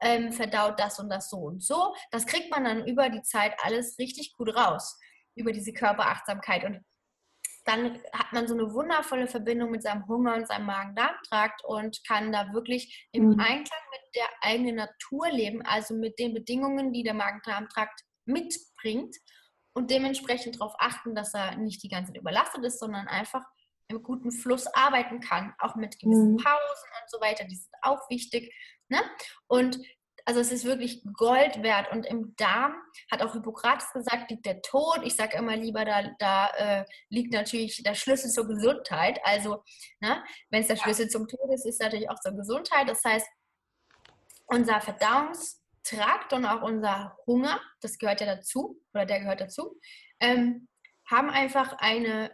[0.00, 1.94] ähm, verdaut das und das so und so.
[2.10, 4.98] Das kriegt man dann über die Zeit alles richtig gut raus
[5.34, 6.64] über diese Körperachtsamkeit.
[6.64, 6.84] Und
[7.64, 12.32] dann hat man so eine wundervolle Verbindung mit seinem Hunger und seinem Magen-Darm-Trakt und kann
[12.32, 13.40] da wirklich im mhm.
[13.40, 19.16] Einklang mit der eigenen Natur leben, also mit den Bedingungen, die der Magen-Darm-Trakt mitbringt
[19.74, 23.44] und dementsprechend darauf achten, dass er nicht die ganze Zeit überlastet ist, sondern einfach
[23.88, 26.36] im guten Fluss arbeiten kann, auch mit gewissen mhm.
[26.38, 27.44] Pausen und so weiter.
[27.44, 28.52] Die sind auch wichtig.
[28.88, 29.00] Ne?
[29.46, 29.78] Und
[30.24, 31.92] also es ist wirklich Gold wert.
[31.92, 32.74] Und im Darm
[33.10, 35.00] hat auch Hippokrates gesagt, liegt der Tod.
[35.04, 39.20] Ich sage immer lieber, da, da äh, liegt natürlich der Schlüssel zur Gesundheit.
[39.24, 39.62] Also,
[40.00, 42.88] ne, wenn es der Schlüssel zum Tod ist, ist es natürlich auch zur Gesundheit.
[42.88, 43.26] Das heißt,
[44.46, 49.78] unser Verdauungstrakt und auch unser Hunger, das gehört ja dazu, oder der gehört dazu,
[50.20, 50.68] ähm,
[51.10, 52.30] haben einfach eine,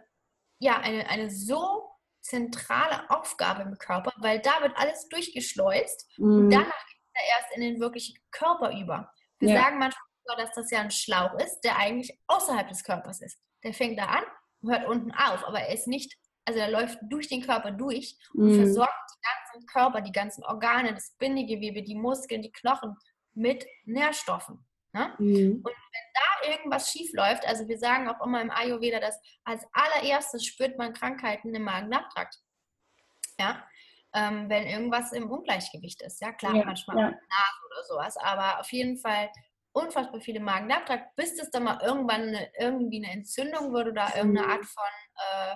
[0.59, 1.89] ja, eine, eine so
[2.21, 6.37] zentrale Aufgabe im Körper, weil da wird alles durchgeschleust mhm.
[6.37, 6.85] und danach
[7.27, 9.11] erst in den wirklichen Körper über.
[9.39, 9.61] Wir ja.
[9.61, 10.03] sagen manchmal,
[10.37, 13.39] dass das ja ein Schlauch ist, der eigentlich außerhalb des Körpers ist.
[13.63, 14.23] Der fängt da an
[14.61, 18.17] und hört unten auf, aber er ist nicht, also er läuft durch den Körper durch
[18.33, 18.55] und mhm.
[18.55, 22.95] versorgt den ganzen Körper, die ganzen Organe, das Bindegewebe, die Muskeln, die Knochen
[23.33, 24.65] mit Nährstoffen.
[24.91, 25.13] Ne?
[25.19, 25.61] Mhm.
[25.63, 29.65] Und wenn da irgendwas schief läuft, also wir sagen auch immer im Ayurveda, dass als
[29.71, 32.37] allererstes spürt man Krankheiten im Magen-Darm-Trakt.
[33.39, 33.63] Ja,
[34.13, 36.21] ähm, wenn irgendwas im Ungleichgewicht ist.
[36.21, 37.09] Ja, klar, ja, manchmal ja.
[37.09, 39.29] nach oder sowas, aber auf jeden Fall
[39.71, 44.47] unfassbar viele Magen-Darm-Trakt, bis es dann mal irgendwann eine, irgendwie eine Entzündung wird oder irgendeine
[44.47, 44.53] mhm.
[44.53, 44.83] Art von
[45.15, 45.55] äh,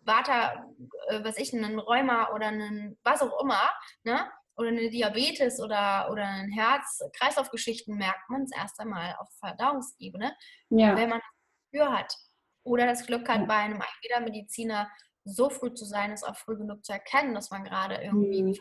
[0.00, 0.66] Vata,
[1.08, 3.70] äh, was ich, einen Rheuma oder einen was auch immer,
[4.04, 4.30] ne?
[4.60, 10.36] oder eine Diabetes oder, oder ein Herz-Kreislauf-Geschichten merkt man es erst einmal auf Verdauungsebene,
[10.68, 10.96] ja.
[10.96, 12.14] wenn man das Gefühl hat.
[12.62, 14.90] Oder das Glück hat, bei einem Ayurveda-Mediziner
[15.30, 18.56] so früh zu sein, ist auch früh genug zu erkennen, dass man gerade irgendwie mhm.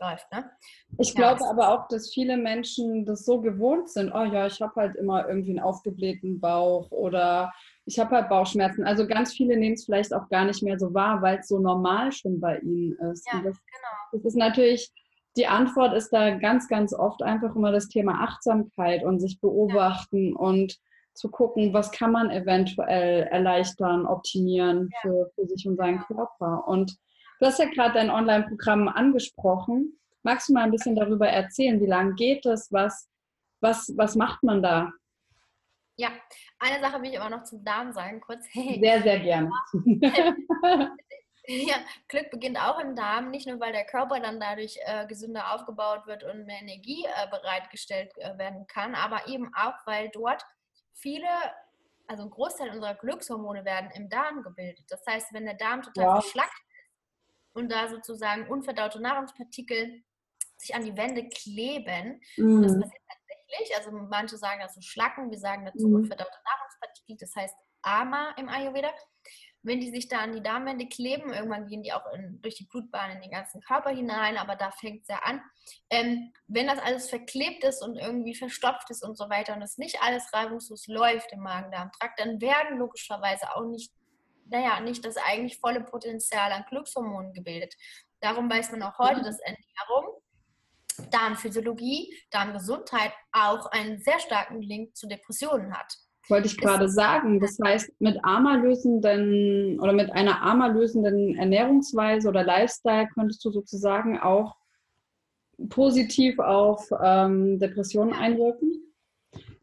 [0.00, 0.30] läuft.
[0.32, 0.50] Ne?
[0.98, 4.60] Ich ja, glaube aber auch, dass viele Menschen das so gewohnt sind, oh ja, ich
[4.60, 7.52] habe halt immer irgendwie einen aufgeblähten Bauch oder
[7.86, 8.86] ich habe halt Bauchschmerzen.
[8.86, 11.58] Also ganz viele nehmen es vielleicht auch gar nicht mehr so wahr, weil es so
[11.58, 13.26] normal schon bei ihnen ist.
[13.32, 13.88] Ja, das, genau.
[14.12, 14.92] Das ist natürlich,
[15.36, 20.30] die Antwort ist da ganz, ganz oft einfach immer das Thema Achtsamkeit und sich beobachten
[20.30, 20.36] ja.
[20.36, 20.78] und
[21.20, 24.98] zu gucken, was kann man eventuell erleichtern, optimieren ja.
[25.02, 26.66] für, für sich und seinen Körper.
[26.66, 26.96] Und
[27.38, 30.00] du hast ja gerade dein Online-Programm angesprochen.
[30.22, 31.78] Magst du mal ein bisschen darüber erzählen?
[31.80, 32.72] Wie lange geht es?
[32.72, 33.08] Was,
[33.60, 34.90] was, was macht man da?
[35.96, 36.08] Ja,
[36.58, 38.46] eine Sache will ich aber noch zum Darm sagen, kurz.
[38.54, 39.50] Sehr, sehr gerne.
[41.46, 45.52] Ja, Glück beginnt auch im Darm, nicht nur weil der Körper dann dadurch äh, gesünder
[45.52, 50.44] aufgebaut wird und mehr Energie äh, bereitgestellt äh, werden kann, aber eben auch, weil dort
[51.00, 51.28] viele,
[52.06, 54.84] also ein Großteil unserer Glückshormone werden im Darm gebildet.
[54.88, 56.20] Das heißt, wenn der Darm total ja.
[56.20, 60.02] verschlackt ist und da sozusagen unverdaute Nahrungspartikel
[60.56, 62.62] sich an die Wände kleben, mhm.
[62.62, 65.96] das passiert tatsächlich, also manche sagen dazu Schlacken, wir sagen dazu mhm.
[65.96, 68.90] unverdaute Nahrungspartikel, das heißt Ama im Ayurveda
[69.62, 72.64] wenn die sich da an die Darmwände kleben, irgendwann gehen die auch in, durch die
[72.64, 75.40] Blutbahn in den ganzen Körper hinein, aber da fängt es ja an.
[75.90, 79.78] Ähm, wenn das alles verklebt ist und irgendwie verstopft ist und so weiter und es
[79.78, 83.92] nicht alles reibungslos läuft im Magen-Darm-Trakt, dann werden logischerweise auch nicht,
[84.46, 87.74] naja, nicht das eigentlich volle Potenzial an Glückshormonen gebildet.
[88.20, 90.20] Darum weiß man auch heute, dass Ernährung
[91.10, 95.94] Darmphysiologie, Darmgesundheit auch einen sehr starken Link zu Depressionen hat.
[96.30, 97.40] Wollte ich gerade sagen.
[97.40, 104.56] Das heißt, mit armerlösenden oder mit einer armerlösenden Ernährungsweise oder Lifestyle könntest du sozusagen auch
[105.68, 108.80] positiv auf ähm, Depressionen einwirken.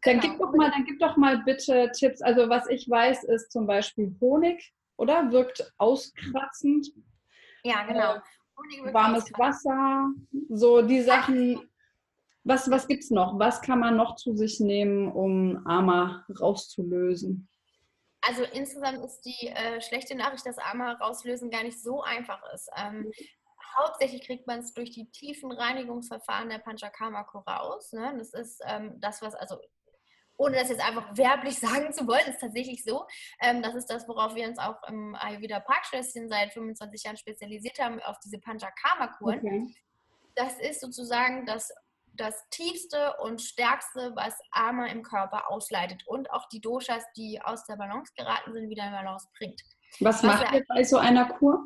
[0.02, 0.22] Dann genau.
[0.22, 2.22] gib doch mal, dann gib doch mal bitte Tipps.
[2.22, 5.30] Also was ich weiß, ist zum Beispiel Honig, oder?
[5.32, 6.92] Wirkt auskratzend.
[7.64, 8.14] Ja, genau.
[8.14, 10.08] Äh, warmes Wasser,
[10.48, 11.68] so die Sachen.
[12.48, 13.38] Was, was gibt es noch?
[13.38, 17.46] Was kann man noch zu sich nehmen, um AMA rauszulösen?
[18.22, 22.70] Also insgesamt ist die äh, schlechte Nachricht, dass AMA rauslösen gar nicht so einfach ist.
[22.74, 23.12] Ähm,
[23.76, 27.92] hauptsächlich kriegt man es durch die tiefen Reinigungsverfahren der Panchakarma raus.
[27.92, 28.14] Ne?
[28.16, 29.58] Das ist ähm, das, was, also
[30.38, 33.06] ohne das jetzt einfach werblich sagen zu wollen, ist tatsächlich so.
[33.42, 37.78] Ähm, das ist das, worauf wir uns auch im Ayurveda Parkschlösschen seit 25 Jahren spezialisiert
[37.78, 39.38] haben, auf diese Panchakarma-Kuren.
[39.38, 39.74] Okay.
[40.34, 41.70] Das ist sozusagen das
[42.20, 47.64] das tiefste und stärkste, was Ama im Körper ausleitet und auch die Doshas, die aus
[47.64, 49.62] der Balance geraten sind, wieder in Balance bringt.
[50.00, 51.64] Was, was macht ihr bei so einer Kur?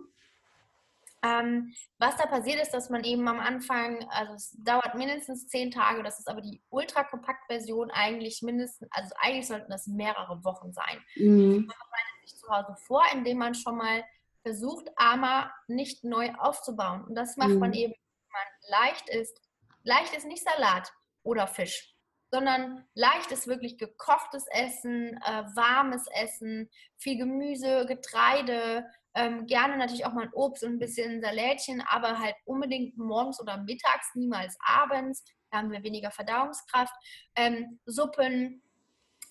[1.24, 5.70] Ähm, was da passiert ist, dass man eben am Anfang, also es dauert mindestens zehn
[5.70, 11.04] Tage, das ist aber die ultra-kompakt-Version eigentlich mindestens, also eigentlich sollten das mehrere Wochen sein.
[11.14, 11.66] Mhm.
[11.66, 14.04] Man bereitet sich zu Hause vor, indem man schon mal
[14.42, 17.04] versucht, Ama nicht neu aufzubauen.
[17.04, 17.58] Und das macht mhm.
[17.60, 19.40] man eben, wenn man leicht ist,
[19.84, 20.92] leicht ist nicht Salat
[21.22, 21.94] oder Fisch,
[22.30, 30.06] sondern leicht ist wirklich gekochtes Essen, äh, warmes Essen, viel Gemüse, Getreide, ähm, gerne natürlich
[30.06, 34.56] auch mal ein Obst und ein bisschen Salätchen, aber halt unbedingt morgens oder mittags, niemals
[34.64, 35.24] abends.
[35.50, 36.94] Da haben wir weniger Verdauungskraft.
[37.36, 38.62] Ähm, Suppen,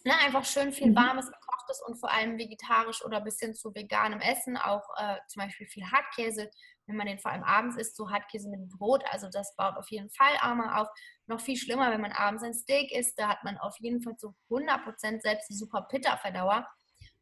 [0.04, 0.96] ne, einfach schön viel mhm.
[0.96, 5.18] warmes, gekochtes gekochtes und vor allem vegetarisch oder bis hin zu veganem Essen, auch äh,
[5.28, 6.50] zum Beispiel viel Hartkäse,
[6.88, 9.90] wenn man den vor allem abends isst, so Hartkäse mit Brot, also das baut auf
[9.92, 10.88] jeden Fall Arme auf.
[11.28, 14.18] Noch viel schlimmer, wenn man abends ein Steak isst, da hat man auf jeden Fall
[14.18, 16.68] zu 100% selbst die super Pitta-Verdauer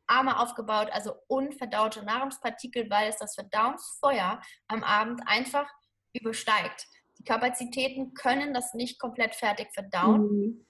[0.09, 5.69] Arme aufgebaut, also unverdaute Nahrungspartikel, weil es das Verdauungsfeuer am Abend einfach
[6.13, 6.87] übersteigt.
[7.19, 10.21] Die Kapazitäten können das nicht komplett fertig verdauen.
[10.21, 10.65] Mhm.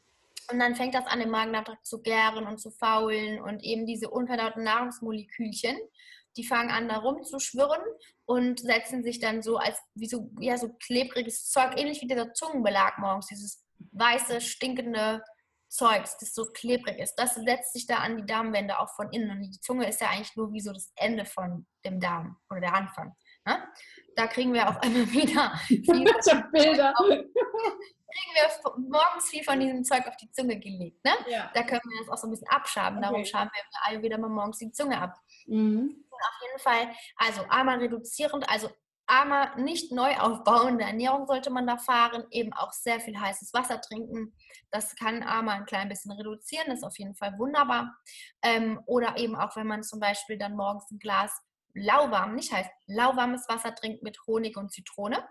[0.51, 4.09] Und dann fängt das an, im Magenabtrag zu gären und zu faulen und eben diese
[4.09, 5.77] unverdauten Nahrungsmolekülchen,
[6.39, 7.81] die fangen an, da rumzuschwirren
[8.25, 12.33] und setzen sich dann so als wie so, ja, so klebriges Zeug, ähnlich wie dieser
[12.33, 15.21] Zungenbelag morgens, dieses weiße, stinkende
[15.67, 17.15] Zeugs, das so klebrig ist.
[17.15, 19.29] Das setzt sich da an die Darmwände auch von innen.
[19.29, 22.61] Und die Zunge ist ja eigentlich nur wie so das Ende von dem Darm oder
[22.61, 23.15] der Anfang.
[23.45, 23.63] Ne?
[24.15, 26.93] Da kriegen wir auf einmal wieder viel Bilder.
[28.09, 31.03] kriegen wir morgens viel von diesem Zeug auf die Zunge gelegt.
[31.03, 31.11] Ne?
[31.27, 31.51] Ja.
[31.53, 32.97] Da können wir das auch so ein bisschen abschaben.
[32.97, 33.07] Okay.
[33.07, 35.15] Darum schaben wir alle wieder mal morgens die Zunge ab.
[35.45, 36.05] Mhm.
[36.19, 38.69] Auf jeden Fall, also einmal reduzierend, also
[39.07, 43.81] einmal nicht neu aufbauende Ernährung sollte man da fahren, eben auch sehr viel heißes Wasser
[43.81, 44.35] trinken.
[44.71, 47.95] Das kann einmal ein klein bisschen reduzieren, das ist auf jeden Fall wunderbar.
[48.43, 51.31] Ähm, oder eben auch, wenn man zum Beispiel dann morgens ein Glas
[51.73, 55.27] lauwarm, nicht heiß, lauwarmes Wasser trinkt mit Honig und Zitrone,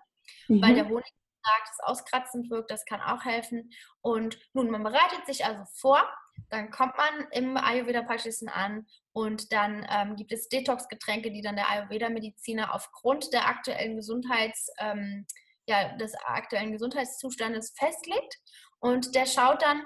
[0.49, 0.63] mhm.
[0.63, 3.71] weil der Honig das auskratzend wirkt, das kann auch helfen.
[4.01, 6.03] Und nun, man bereitet sich also vor,
[6.51, 11.69] dann kommt man im Ayurveda-Praxisen an und dann ähm, gibt es Detox-Getränke, die dann der
[11.71, 15.27] Ayurveda-Mediziner aufgrund der aktuellen Gesundheits, ähm,
[15.67, 18.39] ja, des aktuellen Gesundheitszustandes festlegt.
[18.81, 19.83] Und der schaut dann,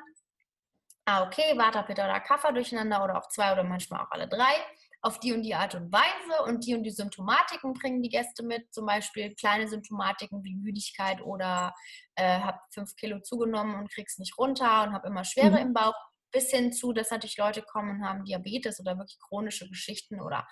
[1.07, 4.55] ah, okay, Vata, Pitta oder Kapha durcheinander oder auch zwei oder manchmal auch alle drei
[5.03, 8.45] auf die und die Art und Weise und die und die Symptomatiken bringen die Gäste
[8.45, 11.75] mit, zum Beispiel kleine Symptomatiken wie Müdigkeit oder
[12.15, 15.67] äh, habe fünf Kilo zugenommen und krieg's nicht runter und habe immer Schwere mhm.
[15.67, 15.95] im Bauch,
[16.33, 20.47] bis hin zu, dass natürlich Leute kommen und haben Diabetes oder wirklich chronische Geschichten oder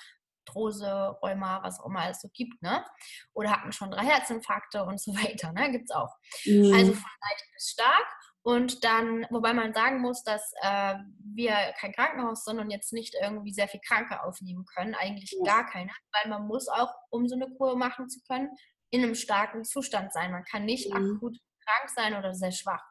[0.50, 2.84] Arthrose, Rheuma, was auch immer es so gibt, ne?
[3.32, 5.70] Oder hatten schon drei Herzinfarkte und so weiter, ne?
[5.70, 6.14] Gibt es auch.
[6.44, 6.72] Mhm.
[6.72, 8.06] Also von leicht bis stark.
[8.42, 10.94] Und dann, wobei man sagen muss, dass äh,
[11.34, 15.44] wir kein Krankenhaus sind und jetzt nicht irgendwie sehr viel Kranke aufnehmen können, eigentlich ja.
[15.44, 18.48] gar keine, weil man muss auch, um so eine Kur machen zu können,
[18.88, 20.32] in einem starken Zustand sein.
[20.32, 21.16] Man kann nicht mhm.
[21.16, 22.82] akut krank sein oder sehr schwach.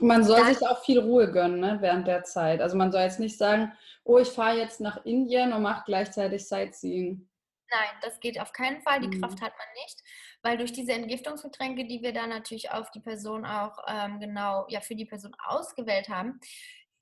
[0.00, 2.60] Man soll sich auch viel Ruhe gönnen ne, während der Zeit.
[2.60, 6.46] Also man soll jetzt nicht sagen, oh, ich fahre jetzt nach Indien und mache gleichzeitig
[6.46, 7.28] Sightseeing.
[7.70, 9.00] Nein, das geht auf keinen Fall.
[9.00, 9.20] Die mhm.
[9.20, 10.02] Kraft hat man nicht
[10.44, 14.80] weil durch diese Entgiftungsgetränke, die wir da natürlich auf die Person auch ähm, genau, ja,
[14.80, 16.38] für die Person ausgewählt haben,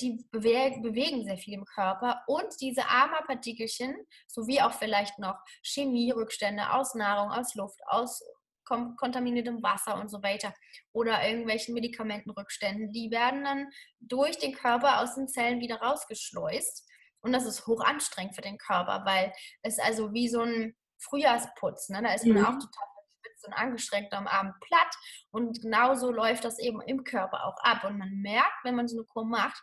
[0.01, 3.97] die bewegen sehr viel im Körper und diese AMA-Partikelchen,
[4.29, 8.23] sowie auch vielleicht noch Chemierückstände aus Nahrung, aus Luft, aus
[8.65, 10.55] kontaminiertem Wasser und so weiter
[10.93, 13.67] oder irgendwelchen Medikamentenrückständen, die werden dann
[14.01, 16.89] durch den Körper aus den Zellen wieder rausgeschleust.
[17.21, 21.89] Und das ist hoch anstrengend für den Körper, weil es also wie so ein Frühjahrsputz,
[21.89, 22.03] ne?
[22.03, 22.45] da ist man mhm.
[22.45, 22.87] auch total
[23.23, 24.95] verschwitzt und angestrengt am Abend platt.
[25.31, 27.85] Und genauso läuft das eben im Körper auch ab.
[27.85, 29.63] Und man merkt, wenn man so eine Kur macht,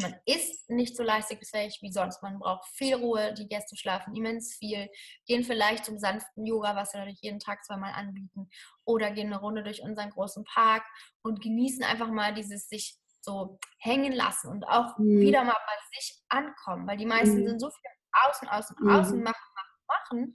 [0.00, 2.22] man ist nicht so leistungsfähig wie sonst.
[2.22, 3.34] Man braucht viel Ruhe.
[3.34, 4.88] Die Gäste schlafen immens viel,
[5.26, 8.48] gehen vielleicht zum sanften Yoga, was wir natürlich jeden Tag zweimal anbieten,
[8.84, 10.84] oder gehen eine Runde durch unseren großen Park
[11.22, 15.20] und genießen einfach mal dieses sich so hängen lassen und auch mhm.
[15.20, 17.48] wieder mal bei sich ankommen, weil die meisten mhm.
[17.48, 18.90] sind so viel außen, außen, mhm.
[18.90, 20.34] außen machen, machen, machen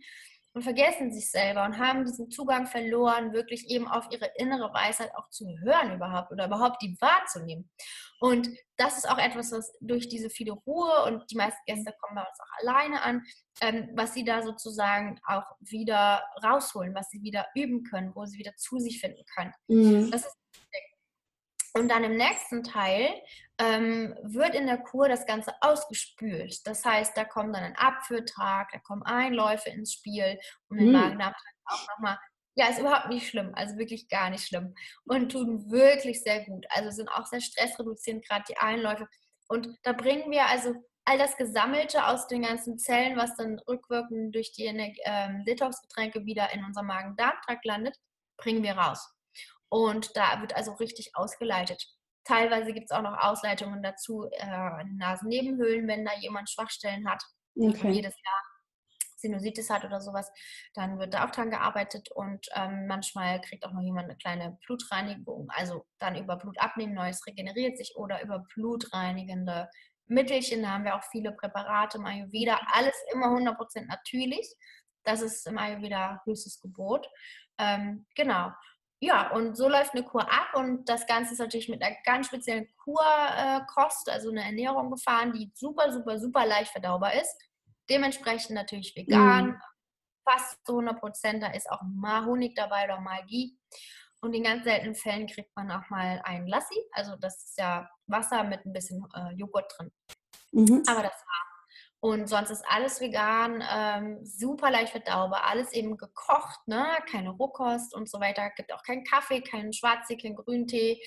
[0.56, 5.12] und vergessen sich selber und haben diesen Zugang verloren, wirklich eben auf ihre innere Weisheit
[5.16, 7.70] auch zu hören überhaupt oder überhaupt die wahrzunehmen.
[8.22, 12.16] Und das ist auch etwas, was durch diese viele Ruhe und die meisten Gäste kommen
[12.16, 13.24] bei uns auch alleine an,
[13.60, 18.40] ähm, was sie da sozusagen auch wieder rausholen, was sie wieder üben können, wo sie
[18.40, 19.52] wieder zu sich finden können.
[19.68, 20.10] Mhm.
[20.10, 20.38] Das ist
[21.76, 23.10] und dann im nächsten Teil
[23.60, 26.66] ähm, wird in der Kur das Ganze ausgespült.
[26.66, 30.94] Das heißt, da kommt dann ein Abführtrag, da kommen Einläufe ins Spiel, um den mhm.
[30.94, 32.18] Magen-Darm-Trakt auch nochmal
[32.56, 34.74] ja, ist überhaupt nicht schlimm, also wirklich gar nicht schlimm
[35.06, 36.66] und tun wirklich sehr gut.
[36.70, 39.08] Also sind auch sehr stressreduzierend, gerade die Einläufe.
[39.48, 44.34] Und da bringen wir also all das Gesammelte aus den ganzen Zellen, was dann rückwirkend
[44.34, 47.98] durch die ähm, Detox-Getränke wieder in unserem Magen-Darm-Trakt landet,
[48.38, 49.15] bringen wir raus.
[49.70, 51.84] Und da wird also richtig ausgeleitet.
[52.24, 57.24] Teilweise gibt es auch noch Ausleitungen dazu äh, in Nasennebenhöhlen, wenn da jemand Schwachstellen hat.
[57.56, 57.92] Okay.
[57.92, 58.42] Jedes Jahr
[59.26, 60.32] Sinusitis hat oder sowas,
[60.74, 64.58] dann wird da auch dran gearbeitet und ähm, manchmal kriegt auch noch jemand eine kleine
[64.66, 69.70] Blutreinigung, also dann über Blut abnehmen, neues regeneriert sich oder über blutreinigende
[70.08, 74.54] Mittelchen, da haben wir auch viele Präparate im Ayurveda, alles immer 100% natürlich,
[75.04, 77.08] das ist im Ayurveda höchstes Gebot.
[77.58, 78.52] Ähm, genau.
[79.06, 82.28] Ja, und so läuft eine Kur ab und das Ganze ist natürlich mit einer ganz
[82.28, 87.36] speziellen Kurkost, äh, also eine Ernährung gefahren, die super, super, super leicht verdaubar ist.
[87.88, 89.62] Dementsprechend natürlich vegan, mhm.
[90.28, 91.44] fast zu 100 Prozent.
[91.44, 93.52] Da ist auch mal Honig dabei oder mal Ghee.
[94.22, 96.82] Und in ganz seltenen Fällen kriegt man auch mal ein Lassi.
[96.92, 99.92] Also das ist ja Wasser mit ein bisschen äh, Joghurt drin.
[100.52, 100.82] Mhm.
[100.88, 101.55] Aber das war.
[102.06, 106.86] Und sonst ist alles vegan, ähm, super leicht verdaubar, alles eben gekocht, ne?
[107.10, 108.52] keine Rohkost und so weiter.
[108.56, 111.02] Gibt auch keinen Kaffee, keinen Schwarztee, keinen Grüntee.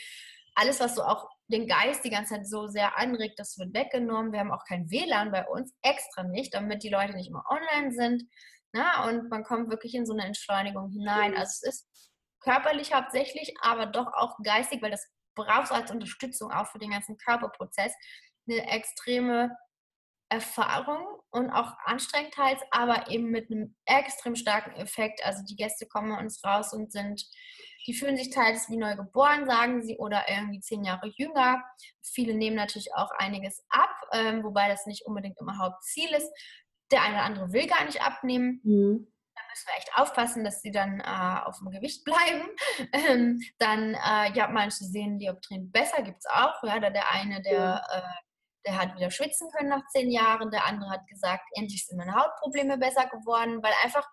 [0.56, 4.32] Alles, was so auch den Geist die ganze Zeit so sehr anregt, das wird weggenommen.
[4.32, 7.92] Wir haben auch kein WLAN bei uns, extra nicht, damit die Leute nicht immer online
[7.92, 8.24] sind.
[8.72, 9.20] Na, ne?
[9.20, 11.36] und man kommt wirklich in so eine Entschleunigung hinein.
[11.36, 15.06] Also es ist körperlich hauptsächlich, aber doch auch geistig, weil das
[15.36, 17.94] brauchst du als Unterstützung auch für den ganzen Körperprozess.
[18.48, 19.56] Eine extreme
[20.30, 25.24] Erfahrung und auch anstrengend teils, aber eben mit einem extrem starken Effekt.
[25.24, 27.24] Also die Gäste kommen uns raus und sind,
[27.86, 31.62] die fühlen sich teils wie neu geboren, sagen sie, oder irgendwie zehn Jahre jünger.
[32.02, 36.30] Viele nehmen natürlich auch einiges ab, ähm, wobei das nicht unbedingt immer Hauptziel ist.
[36.90, 38.60] Der eine oder andere will gar nicht abnehmen.
[38.64, 39.12] Mhm.
[39.34, 42.48] Da müssen wir echt aufpassen, dass sie dann äh, auf dem Gewicht bleiben.
[42.92, 46.62] Ähm, dann, äh, ja, manche sehen Dioptrien besser, gibt es auch.
[46.62, 48.27] Ja, da der eine, der äh,
[48.68, 52.14] der hat wieder schwitzen können nach zehn Jahren, der andere hat gesagt, endlich sind meine
[52.14, 54.06] Hautprobleme besser geworden, weil einfach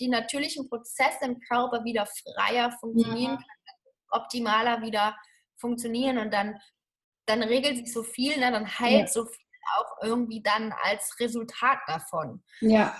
[0.00, 3.72] die natürlichen Prozesse im Körper wieder freier funktionieren, ja.
[4.10, 5.16] optimaler wieder
[5.58, 6.58] funktionieren und dann,
[7.26, 9.06] dann regelt sich so viel, ne, dann heilt ja.
[9.06, 9.44] so viel
[9.76, 12.42] auch irgendwie dann als Resultat davon.
[12.60, 12.96] Ja.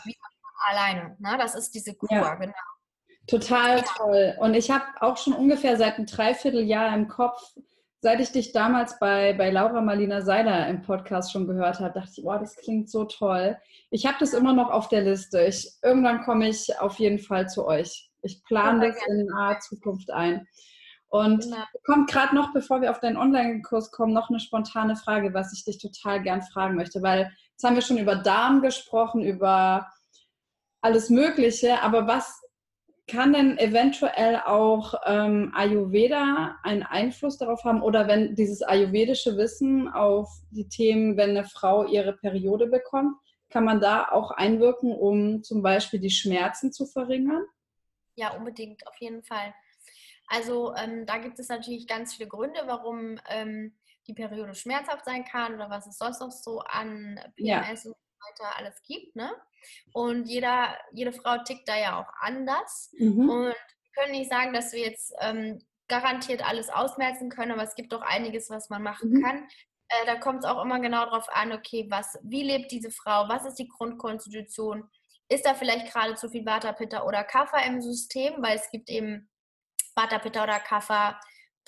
[0.69, 1.17] Alleine.
[1.19, 1.37] Ne?
[1.39, 2.35] Das ist diese Kur, ja.
[2.37, 2.53] genau.
[3.27, 4.37] Total toll.
[4.39, 7.41] Und ich habe auch schon ungefähr seit einem Dreivierteljahr im Kopf,
[8.01, 12.13] seit ich dich damals bei, bei Laura Marlina Seiler im Podcast schon gehört habe, dachte
[12.17, 13.59] ich, boah, das klingt so toll.
[13.91, 15.43] Ich habe das immer noch auf der Liste.
[15.43, 18.11] Ich, irgendwann komme ich auf jeden Fall zu euch.
[18.23, 20.47] Ich plane das in naher Zukunft ein.
[21.09, 21.65] Und genau.
[21.85, 25.65] kommt gerade noch, bevor wir auf deinen Online-Kurs kommen, noch eine spontane Frage, was ich
[25.65, 29.91] dich total gern fragen möchte, weil jetzt haben wir schon über Darm gesprochen, über
[30.81, 32.41] alles Mögliche, aber was
[33.11, 39.89] kann denn eventuell auch ähm, Ayurveda einen Einfluss darauf haben oder wenn dieses ayurvedische Wissen
[39.89, 43.17] auf die Themen, wenn eine Frau ihre Periode bekommt,
[43.51, 47.45] kann man da auch einwirken, um zum Beispiel die Schmerzen zu verringern?
[48.15, 49.55] Ja, unbedingt, auf jeden Fall.
[50.29, 55.25] Also ähm, da gibt es natürlich ganz viele Gründe, warum ähm, die Periode schmerzhaft sein
[55.25, 57.91] kann oder was es sonst noch so an PMS ja.
[57.91, 57.97] und
[58.29, 59.17] weiter alles gibt.
[59.17, 59.31] Ne?
[59.93, 62.93] Und jeder, jede Frau tickt da ja auch anders.
[62.99, 63.29] Mhm.
[63.29, 67.75] Und wir können nicht sagen, dass wir jetzt ähm, garantiert alles ausmerzen können, aber es
[67.75, 69.23] gibt doch einiges, was man machen mhm.
[69.23, 69.49] kann.
[69.89, 73.29] Äh, da kommt es auch immer genau darauf an, okay, was, wie lebt diese Frau,
[73.29, 74.89] was ist die Grundkonstitution,
[75.29, 78.89] ist da vielleicht gerade zu viel Vata, Pitta oder Kapha im System, weil es gibt
[78.89, 79.29] eben
[79.95, 81.21] Vata, Pitta oder Kapha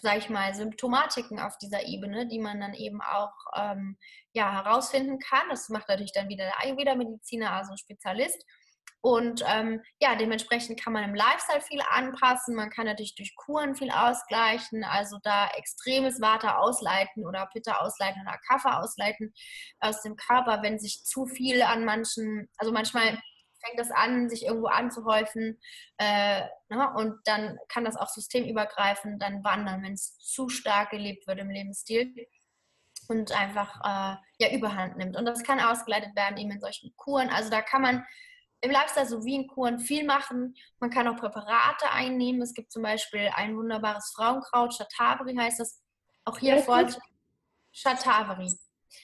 [0.03, 3.97] sage ich mal, Symptomatiken auf dieser Ebene, die man dann eben auch ähm,
[4.33, 5.49] ja, herausfinden kann.
[5.49, 8.45] Das macht natürlich dann wieder der Ayurveda-Mediziner, also ein Spezialist.
[9.05, 12.55] Und ähm, ja, dementsprechend kann man im Lifestyle viel anpassen.
[12.55, 18.23] Man kann natürlich durch Kuren viel ausgleichen, also da extremes Vata ausleiten oder Pitta ausleiten
[18.23, 19.33] oder Kaffer ausleiten
[19.81, 23.19] aus dem Körper, wenn sich zu viel an manchen, also manchmal
[23.64, 25.59] fängt das an, sich irgendwo anzuhäufen
[25.98, 26.92] äh, ne?
[26.96, 31.51] und dann kann das auch systemübergreifend dann wandern, wenn es zu stark gelebt wird im
[31.51, 32.14] Lebensstil
[33.09, 35.16] und einfach äh, ja Überhand nimmt.
[35.16, 37.31] Und das kann ausgeleitet werden eben in solchen Kuren.
[37.31, 38.05] Also da kann man
[38.61, 40.55] im Lifestyle sowie in Kuren viel machen.
[40.79, 42.42] Man kann auch Präparate einnehmen.
[42.42, 45.81] Es gibt zum Beispiel ein wunderbares Frauenkraut, Shatavari heißt das.
[46.25, 46.87] Auch hier vor
[47.72, 48.53] Shatavari.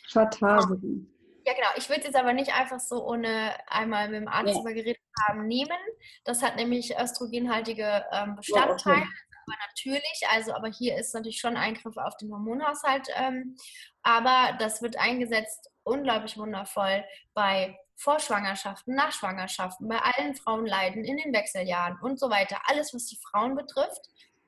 [0.06, 1.06] Shatavari.
[1.48, 1.68] Ja, genau.
[1.76, 4.70] Ich würde es jetzt aber nicht einfach so, ohne einmal mit dem Arzt ja.
[4.70, 5.78] geredet haben, nehmen.
[6.24, 8.96] Das hat nämlich östrogenhaltige ähm, Bestandteile.
[8.96, 9.08] Okay.
[9.46, 13.08] Aber natürlich, also aber hier ist natürlich schon Eingriff auf den Hormonhaushalt.
[13.16, 13.56] Ähm,
[14.02, 21.96] aber das wird eingesetzt unglaublich wundervoll bei Vorschwangerschaften, Nachschwangerschaften, bei allen Frauenleiden, in den Wechseljahren
[22.02, 22.60] und so weiter.
[22.66, 24.02] Alles, was die Frauen betrifft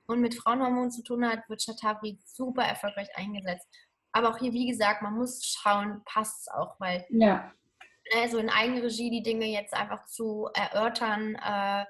[0.06, 3.66] und mit Frauenhormonen zu tun hat, wird Shatavari super erfolgreich eingesetzt.
[4.12, 7.52] Aber auch hier, wie gesagt, man muss schauen, passt es auch, weil ja.
[8.16, 11.84] also in Eigenregie die Dinge jetzt einfach zu erörtern, äh,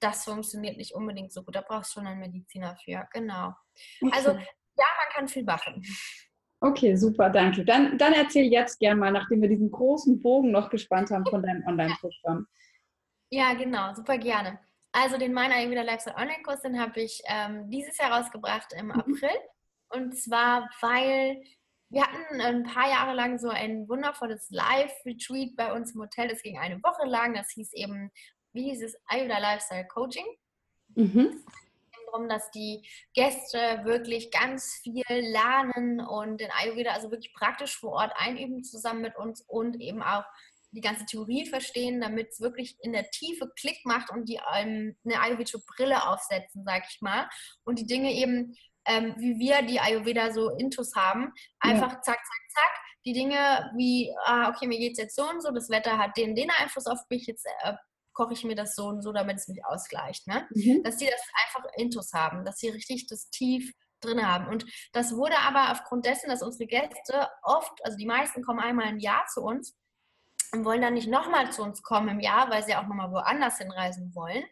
[0.00, 1.54] das funktioniert nicht unbedingt so gut.
[1.54, 3.06] Da brauchst du schon einen Mediziner für.
[3.12, 3.52] Genau.
[4.00, 4.12] Okay.
[4.14, 4.36] Also ja,
[4.98, 5.82] man kann viel machen.
[6.60, 7.64] Okay, super, danke.
[7.64, 11.42] Dann, dann erzähl jetzt gerne mal, nachdem wir diesen großen Bogen noch gespannt haben von
[11.42, 12.46] deinem Online-Programm.
[13.30, 14.58] Ja, genau, super gerne.
[14.92, 18.92] Also den meiner Ayurveda Lifestyle Online-Kurs, den habe ich ähm, dieses Jahr rausgebracht im mhm.
[18.92, 19.38] April.
[19.90, 21.42] Und zwar, weil
[21.88, 26.28] wir hatten ein paar Jahre lang so ein wundervolles Live-Retreat bei uns im Hotel.
[26.28, 27.34] Das ging eine Woche lang.
[27.34, 28.10] Das hieß eben,
[28.52, 30.26] wie hieß es, Ayurveda Lifestyle Coaching.
[30.94, 31.44] Mhm.
[32.06, 32.82] darum, dass die
[33.14, 39.02] Gäste wirklich ganz viel lernen und den Ayurveda also wirklich praktisch vor Ort einüben zusammen
[39.02, 40.24] mit uns und eben auch
[40.72, 44.96] die ganze Theorie verstehen, damit es wirklich in der Tiefe Klick macht und die ähm,
[45.04, 47.28] eine ayurvedische Brille aufsetzen, sag ich mal.
[47.64, 48.54] Und die Dinge eben,
[48.86, 52.00] ähm, wie wir die Ayurveda so intus haben, einfach ja.
[52.02, 52.80] zack, zack, zack.
[53.04, 56.16] Die Dinge wie, ah, okay, mir geht es jetzt so und so, das Wetter hat
[56.16, 57.74] den, den Einfluss auf mich, jetzt äh,
[58.16, 60.26] koche ich mir das so und so, damit es mich ausgleicht.
[60.26, 60.48] Ne?
[60.50, 60.82] Mhm.
[60.82, 64.48] Dass die das einfach intus haben, dass sie richtig das tief drin haben.
[64.48, 68.88] Und das wurde aber aufgrund dessen, dass unsere Gäste oft, also die meisten kommen einmal
[68.88, 69.76] im Jahr zu uns,
[70.52, 73.58] und wollen dann nicht nochmal zu uns kommen im Jahr, weil sie auch nochmal woanders
[73.58, 74.44] hinreisen wollen,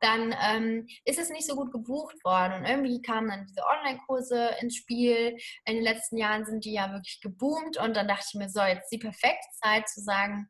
[0.00, 2.54] dann ähm, ist es nicht so gut gebucht worden.
[2.54, 5.36] Und irgendwie kamen dann diese Online-Kurse ins Spiel.
[5.64, 7.76] In den letzten Jahren sind die ja wirklich geboomt.
[7.78, 10.48] Und dann dachte ich mir, so, jetzt die perfekte Zeit zu sagen,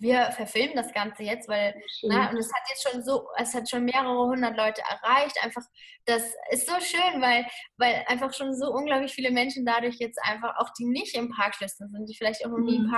[0.00, 3.54] wir verfilmen das Ganze jetzt, weil na, ne, und es hat jetzt schon so, es
[3.54, 5.36] hat schon mehrere hundert Leute erreicht.
[5.44, 5.62] Einfach,
[6.06, 10.56] das ist so schön, weil, weil einfach schon so unglaublich viele Menschen dadurch jetzt einfach,
[10.56, 12.90] auch die nicht im Parkschlüssel sind, die vielleicht auch noch nie im mhm.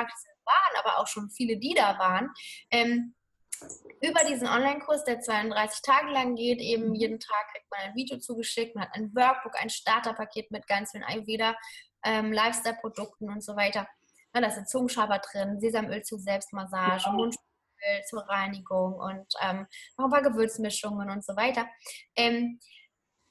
[0.45, 2.31] Waren, aber auch schon viele, die da waren,
[2.71, 3.15] ähm,
[4.01, 6.95] über diesen Online-Kurs, der 32 Tage lang geht, eben mhm.
[6.95, 10.91] jeden Tag kriegt man ein Video zugeschickt, man hat ein Workbook, ein Starterpaket mit ganz
[10.91, 11.57] vielen Ayurveda,
[12.05, 13.87] ähm, Lifestyle-Produkten und so weiter.
[14.35, 17.13] Ja, da ist Zungenschaber drin, Sesamöl zur Selbstmassage, wow.
[17.13, 19.67] Mundspülöl zur Reinigung und ähm,
[19.97, 21.69] noch ein paar Gewürzmischungen und so weiter.
[22.17, 22.59] Ähm,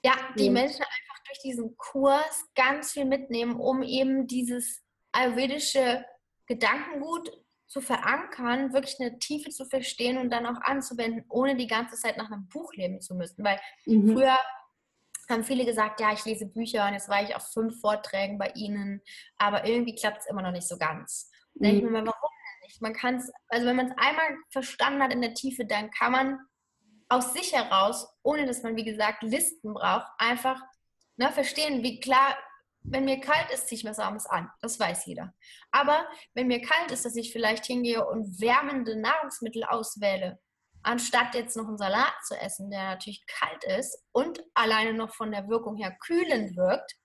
[0.03, 0.51] ja, die ja.
[0.51, 4.81] Menschen einfach durch diesen Kurs ganz viel mitnehmen, um eben dieses
[5.11, 6.05] ayurvedische
[6.51, 7.31] Gedankengut
[7.65, 12.17] zu verankern, wirklich eine Tiefe zu verstehen und dann auch anzuwenden, ohne die ganze Zeit
[12.17, 13.45] nach einem Buch leben zu müssen.
[13.45, 14.11] Weil mhm.
[14.11, 14.37] früher
[15.29, 18.51] haben viele gesagt, ja, ich lese Bücher und jetzt war ich auf fünf Vorträgen bei
[18.55, 19.01] ihnen,
[19.37, 21.31] aber irgendwie klappt es immer noch nicht so ganz.
[21.53, 21.63] Mhm.
[21.63, 22.81] denke ich mir mal, warum denn nicht?
[22.81, 26.11] Man kann es, also wenn man es einmal verstanden hat in der Tiefe, dann kann
[26.11, 26.39] man
[27.07, 30.61] aus sich heraus, ohne dass man, wie gesagt, Listen braucht, einfach
[31.15, 32.35] ne, verstehen, wie klar
[32.83, 34.49] wenn mir kalt ist, ziehe ich mir was Warmes an.
[34.61, 35.33] Das weiß jeder.
[35.71, 40.39] Aber wenn mir kalt ist, dass ich vielleicht hingehe und wärmende Nahrungsmittel auswähle,
[40.83, 45.31] anstatt jetzt noch einen Salat zu essen, der natürlich kalt ist und alleine noch von
[45.31, 46.95] der Wirkung her kühlend wirkt,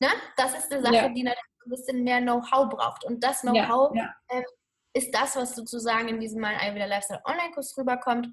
[0.00, 0.08] ne?
[0.36, 1.08] das ist eine Sache, ja.
[1.08, 3.04] die natürlich ein bisschen mehr Know-how braucht.
[3.04, 4.38] Und das Know-how ja, ja.
[4.38, 4.44] äh,
[4.92, 8.28] ist das, was sozusagen in diesem Mal Ayurveda Lifestyle Online-Kurs rüberkommt.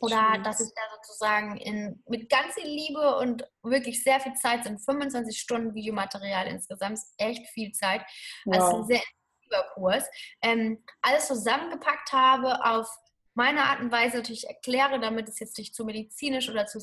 [0.00, 4.64] Oder dass ich da sozusagen in, mit ganz viel Liebe und wirklich sehr viel Zeit
[4.64, 8.02] sind 25 Stunden Videomaterial insgesamt, ist echt viel Zeit.
[8.46, 8.54] Wow.
[8.54, 10.04] Also ein sehr intensiver Kurs.
[10.42, 12.88] Ähm, alles zusammengepackt habe auf
[13.34, 16.80] meine Art und Weise natürlich erkläre, damit es jetzt nicht zu medizinisch oder zu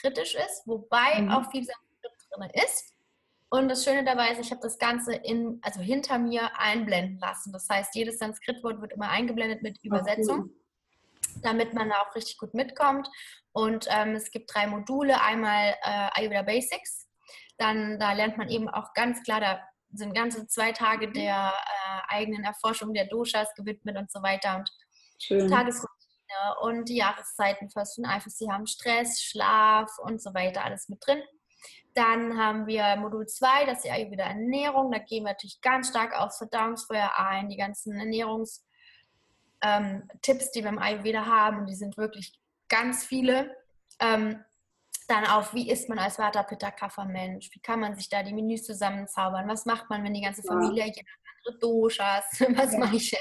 [0.00, 1.30] kritisch ist, wobei mhm.
[1.30, 2.94] auch viel Sanskrit drin ist.
[3.52, 7.52] Und das Schöne dabei ist, ich habe das Ganze in, also hinter mir einblenden lassen.
[7.52, 10.42] Das heißt, jedes Sanskritwort wird immer eingeblendet mit Übersetzung.
[10.42, 10.59] Okay
[11.42, 13.08] damit man da auch richtig gut mitkommt.
[13.52, 15.20] Und ähm, es gibt drei Module.
[15.20, 17.08] Einmal äh, Ayurveda Basics.
[17.58, 19.60] Dann da lernt man eben auch ganz klar, da
[19.92, 21.12] sind ganze zwei Tage mhm.
[21.14, 24.56] der äh, eigenen Erforschung der Doshas gewidmet und so weiter.
[24.56, 24.70] Und
[25.18, 25.50] Schön.
[25.50, 25.90] Tagesroutine
[26.62, 31.04] und die Jahreszeiten, Fürst und Eifers, sie haben Stress, Schlaf und so weiter, alles mit
[31.04, 31.22] drin.
[31.94, 34.92] Dann haben wir Modul 2, das ist die Ayurveda Ernährung.
[34.92, 38.62] Da gehen wir natürlich ganz stark aufs Verdauungsfeuer ein, die ganzen Ernährungs-
[39.62, 42.32] ähm, Tipps, die wir im Ayurveda haben, und die sind wirklich
[42.68, 43.54] ganz viele.
[44.00, 44.44] Ähm,
[45.10, 47.50] dann auf, wie isst man als Vata Pitta Kapha Mensch?
[47.52, 49.48] Wie kann man sich da die Menüs zusammenzaubern?
[49.48, 50.92] Was macht man, wenn die ganze Familie ja.
[50.92, 52.24] andere Doshas?
[52.56, 52.78] Was ja.
[52.78, 53.20] mache ich denn?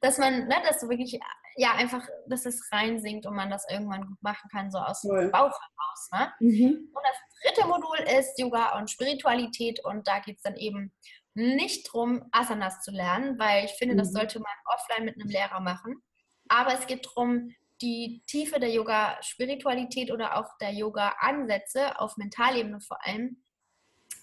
[0.00, 1.20] Dass man, ne, dass du wirklich,
[1.56, 5.30] ja, einfach, dass es reinsinkt und man das irgendwann gut machen kann, so aus dem
[5.30, 6.08] Bauch heraus.
[6.12, 6.32] Ne?
[6.40, 6.90] Mhm.
[6.92, 10.92] Und das dritte Modul ist Yoga und Spiritualität und da geht es dann eben
[11.36, 14.16] nicht darum, Asanas zu lernen, weil ich finde, das mhm.
[14.16, 16.02] sollte man offline mit einem Lehrer machen.
[16.48, 23.04] Aber es geht darum, die Tiefe der Yoga-Spiritualität oder auch der Yoga-Ansätze auf Mentalebene vor
[23.06, 23.42] allem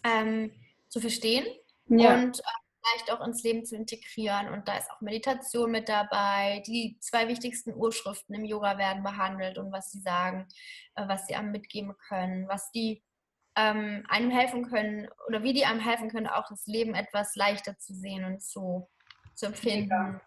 [0.04, 0.52] ähm,
[0.90, 1.46] zu verstehen
[1.88, 2.16] ja.
[2.16, 2.44] und äh,
[2.84, 4.50] vielleicht auch ins Leben zu integrieren.
[4.50, 6.64] Und da ist auch Meditation mit dabei.
[6.68, 10.48] Die zwei wichtigsten Urschriften im Yoga werden behandelt und was sie sagen,
[10.96, 13.04] äh, was sie einem mitgeben können, was die
[13.56, 17.78] ähm, einem helfen können oder wie die einem helfen können, auch das Leben etwas leichter
[17.78, 18.90] zu sehen und zu,
[19.36, 20.20] zu empfinden.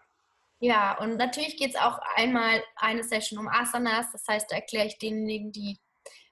[0.60, 0.94] Ja.
[0.94, 4.86] ja, und natürlich geht es auch einmal eine Session um Asanas, das heißt, da erkläre
[4.86, 5.78] ich denjenigen, die,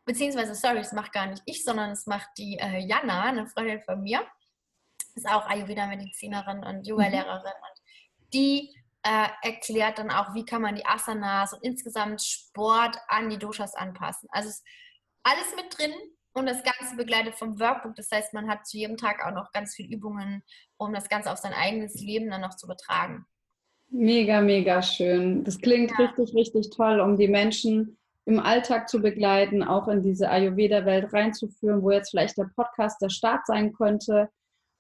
[0.05, 3.83] beziehungsweise, sorry, das macht gar nicht ich, sondern es macht die äh, Jana, eine Freundin
[3.83, 4.25] von mir,
[5.15, 7.69] ist auch Ayurveda-Medizinerin und Yoga-Lehrerin mhm.
[7.69, 7.83] und
[8.33, 13.39] die äh, erklärt dann auch, wie kann man die Asanas und insgesamt Sport an die
[13.39, 14.29] Doshas anpassen.
[14.33, 14.65] Also ist
[15.23, 15.93] alles mit drin,
[16.35, 17.95] und das Ganze begleitet vom Workbook.
[17.95, 20.43] Das heißt, man hat zu jedem Tag auch noch ganz viele Übungen,
[20.77, 23.25] um das Ganze auf sein eigenes Leben dann noch zu übertragen.
[23.89, 25.45] Mega, mega schön.
[25.45, 26.05] Das klingt ja.
[26.05, 31.83] richtig, richtig toll, um die Menschen im Alltag zu begleiten, auch in diese Ayurveda-Welt reinzuführen,
[31.83, 34.31] wo jetzt vielleicht der Podcast der Start sein könnte,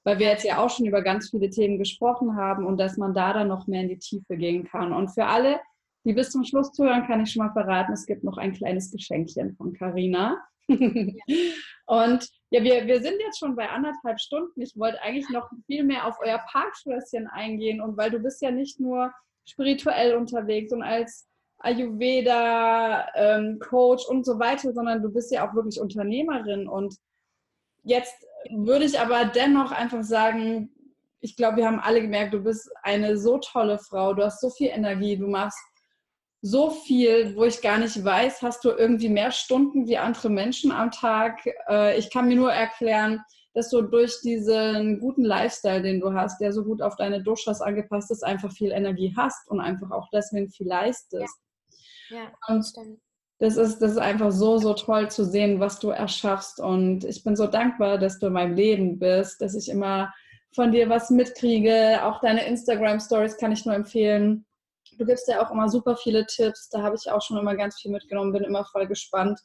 [0.02, 3.14] weil wir jetzt ja auch schon über ganz viele Themen gesprochen haben und dass man
[3.14, 4.92] da dann noch mehr in die Tiefe gehen kann.
[4.92, 5.60] Und für alle,
[6.04, 8.90] die bis zum Schluss zuhören, kann ich schon mal verraten, es gibt noch ein kleines
[8.90, 10.42] Geschenkchen von Carina.
[11.86, 14.60] Und ja, wir, wir sind jetzt schon bei anderthalb Stunden.
[14.60, 18.50] Ich wollte eigentlich noch viel mehr auf euer Parkschlösschen eingehen und weil du bist ja
[18.50, 19.12] nicht nur
[19.44, 21.26] spirituell unterwegs und als
[21.58, 26.68] Ayurveda, ähm, Coach und so weiter, sondern du bist ja auch wirklich Unternehmerin.
[26.68, 26.96] Und
[27.82, 28.14] jetzt
[28.50, 30.70] würde ich aber dennoch einfach sagen,
[31.20, 34.50] ich glaube, wir haben alle gemerkt, du bist eine so tolle Frau, du hast so
[34.50, 35.58] viel Energie, du machst
[36.46, 40.72] so viel, wo ich gar nicht weiß, hast du irgendwie mehr Stunden wie andere Menschen
[40.72, 41.40] am Tag.
[41.70, 43.22] Äh, ich kann mir nur erklären,
[43.54, 47.62] dass du durch diesen guten Lifestyle, den du hast, der so gut auf deine Doshas
[47.62, 51.34] angepasst ist, einfach viel Energie hast und einfach auch deswegen viel leistest.
[52.10, 53.00] Ja, ja und stimmt.
[53.38, 56.60] Das ist, das ist einfach so, so toll zu sehen, was du erschaffst.
[56.60, 60.12] Und ich bin so dankbar, dass du in meinem Leben bist, dass ich immer
[60.54, 62.00] von dir was mitkriege.
[62.02, 64.44] Auch deine Instagram-Stories kann ich nur empfehlen.
[64.98, 66.68] Du gibst ja auch immer super viele Tipps.
[66.70, 69.40] Da habe ich auch schon immer ganz viel mitgenommen, bin immer voll gespannt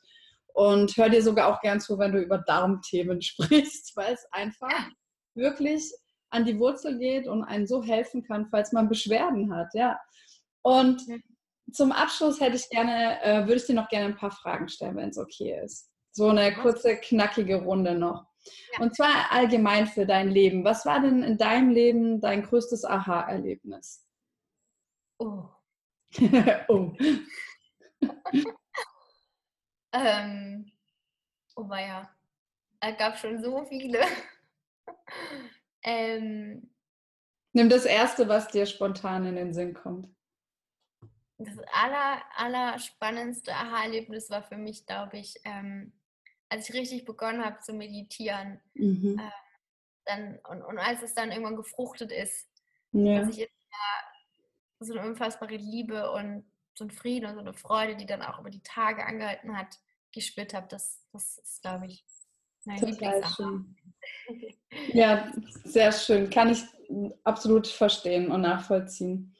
[0.53, 4.89] und hör dir sogar auch gern zu, wenn du über Darmthemen sprichst, weil es einfach
[5.35, 5.91] wirklich
[6.31, 9.69] an die Wurzel geht und einen so helfen kann, falls man Beschwerden hat.
[9.73, 9.99] Ja.
[10.61, 11.01] Und
[11.71, 14.97] zum Abschluss hätte ich gerne, äh, würde ich dir noch gerne ein paar Fragen stellen,
[14.97, 15.89] wenn es okay ist.
[16.11, 18.25] So eine kurze, knackige Runde noch.
[18.73, 18.83] Ja.
[18.83, 20.63] Und zwar allgemein für dein Leben.
[20.63, 24.05] Was war denn in deinem Leben dein größtes Aha-Erlebnis?
[25.19, 25.43] Oh.
[26.67, 26.93] oh.
[29.93, 30.71] ähm,
[31.55, 32.09] oh ja.
[32.79, 34.01] Es gab schon so viele.
[35.83, 36.73] ähm,
[37.53, 40.09] Nimm das erste, was dir spontan in den Sinn kommt
[41.39, 45.93] das aller, aller spannendste Aha-Erlebnis war für mich, glaube ich, ähm,
[46.49, 48.59] als ich richtig begonnen habe zu meditieren.
[48.73, 49.17] Mhm.
[49.17, 49.31] Äh,
[50.05, 52.49] dann, und, und als es dann irgendwann gefruchtet ist,
[52.91, 53.19] ja.
[53.19, 53.55] dass ich jetzt
[54.79, 58.39] so eine unfassbare Liebe und so ein Frieden und so eine Freude, die dann auch
[58.39, 59.77] über die Tage angehalten hat,
[60.13, 62.05] gespürt habe, das, das ist, glaube ich,
[62.65, 63.65] mein Lieblingsaha.
[64.93, 65.31] Ja,
[65.65, 66.29] sehr schön.
[66.29, 66.63] Kann ich
[67.23, 69.35] absolut verstehen und nachvollziehen.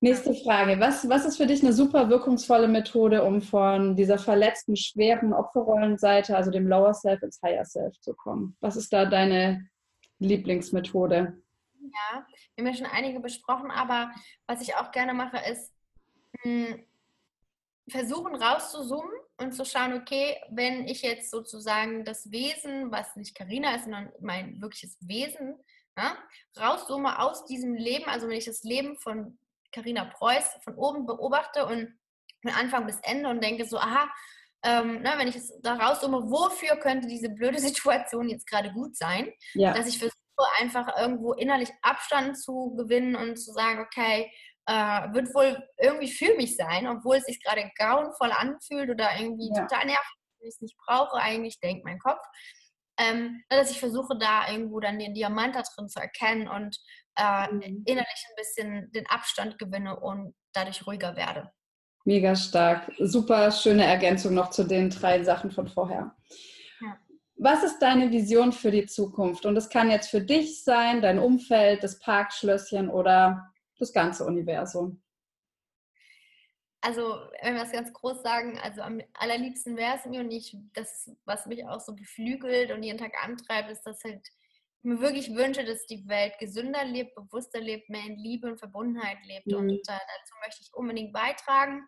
[0.00, 0.80] Nächste Frage.
[0.80, 6.36] Was, was ist für dich eine super wirkungsvolle Methode, um von dieser verletzten, schweren Opferrollenseite,
[6.36, 8.56] also dem Lower Self, ins Higher Self zu kommen?
[8.60, 9.68] Was ist da deine
[10.18, 11.42] Lieblingsmethode?
[11.80, 12.26] Ja,
[12.56, 14.10] wir haben ja schon einige besprochen, aber
[14.46, 15.72] was ich auch gerne mache, ist
[16.44, 16.86] mh, hm,
[17.88, 23.76] versuchen rauszuzoomen und zu schauen, okay, wenn ich jetzt sozusagen das Wesen, was nicht Karina
[23.76, 25.56] ist, sondern mein wirkliches Wesen,
[25.96, 26.16] ja,
[26.58, 29.38] rauszoome aus diesem Leben, also wenn ich das Leben von
[29.72, 31.98] Carina Preuß von oben beobachte und
[32.42, 34.08] von Anfang bis Ende und denke so, aha,
[34.62, 38.72] ähm, na, ne, wenn ich es da raussumme, wofür könnte diese blöde Situation jetzt gerade
[38.72, 39.72] gut sein, ja.
[39.72, 40.16] dass ich versuche
[40.58, 44.30] einfach irgendwo innerlich Abstand zu gewinnen und zu sagen, okay,
[44.66, 49.50] äh, wird wohl irgendwie für mich sein, obwohl es sich gerade grauenvoll anfühlt oder irgendwie
[49.54, 49.62] ja.
[49.62, 52.20] total nervig, wenn ich es nicht brauche, eigentlich denkt mein Kopf.
[52.98, 56.76] Ähm, dass ich versuche, da irgendwo dann den Diamant da drin zu erkennen und
[57.16, 57.82] äh, mhm.
[57.84, 61.50] innerlich ein bisschen den Abstand gewinne und dadurch ruhiger werde.
[62.06, 62.90] Mega stark.
[62.98, 66.14] Super schöne Ergänzung noch zu den drei Sachen von vorher.
[67.38, 69.44] Was ist deine Vision für die Zukunft?
[69.44, 75.02] Und das kann jetzt für dich sein, dein Umfeld, das Parkschlösschen oder das ganze Universum.
[76.80, 80.56] Also, wenn wir es ganz groß sagen, also am allerliebsten wäre es mir und ich,
[80.72, 84.26] das, was mich auch so beflügelt und jeden Tag antreibt, ist, dass halt
[84.82, 89.18] mir wirklich wünsche, dass die Welt gesünder lebt, bewusster lebt, mehr in Liebe und Verbundenheit
[89.26, 89.48] lebt.
[89.48, 89.56] Mhm.
[89.56, 91.86] Und äh, dazu möchte ich unbedingt beitragen.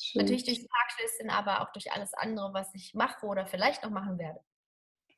[0.00, 0.22] Schön.
[0.22, 4.18] Natürlich durch Parkschlüsseln, aber auch durch alles andere, was ich mache oder vielleicht noch machen
[4.18, 4.40] werde.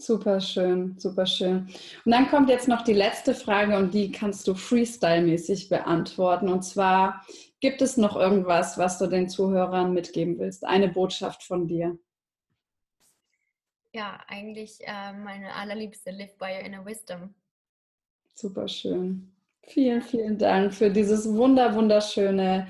[0.03, 1.68] Super schön, super schön.
[2.05, 6.48] Und dann kommt jetzt noch die letzte Frage und die kannst du freestyle-mäßig beantworten.
[6.48, 7.24] Und zwar,
[7.61, 10.64] gibt es noch irgendwas, was du den Zuhörern mitgeben willst?
[10.64, 11.98] Eine Botschaft von dir?
[13.92, 17.34] ja, eigentlich äh, meine allerliebste Live by Your Inner Wisdom.
[18.34, 19.30] Super schön.
[19.64, 22.68] Vielen, vielen Dank für dieses wunder, wunderschöne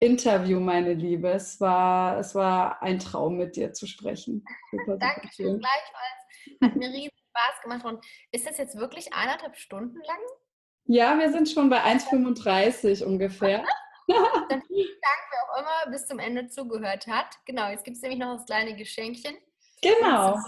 [0.00, 1.28] Interview, meine Liebe.
[1.30, 4.44] Es war, es war ein Traum, mit dir zu sprechen.
[4.70, 6.23] Super, Dankeschön, gleichfalls.
[6.62, 7.84] Hat mir riesen Spaß gemacht.
[7.84, 10.18] Und ist das jetzt wirklich eineinhalb Stunden lang?
[10.86, 13.64] Ja, wir sind schon bei 1,35 ungefähr.
[14.48, 17.38] Dann vielen Dank, wer auch immer bis zum Ende zugehört hat.
[17.46, 19.36] Genau, jetzt gibt es nämlich noch das kleine Geschenkchen.
[19.80, 20.38] Genau.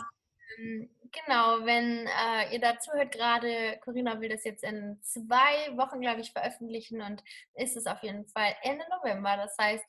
[0.58, 6.00] Ähm, genau, wenn äh, ihr dazu hört, gerade Corinna will das jetzt in zwei Wochen,
[6.00, 7.22] glaube ich, veröffentlichen und
[7.54, 9.36] ist es auf jeden Fall Ende November.
[9.36, 9.84] Das heißt,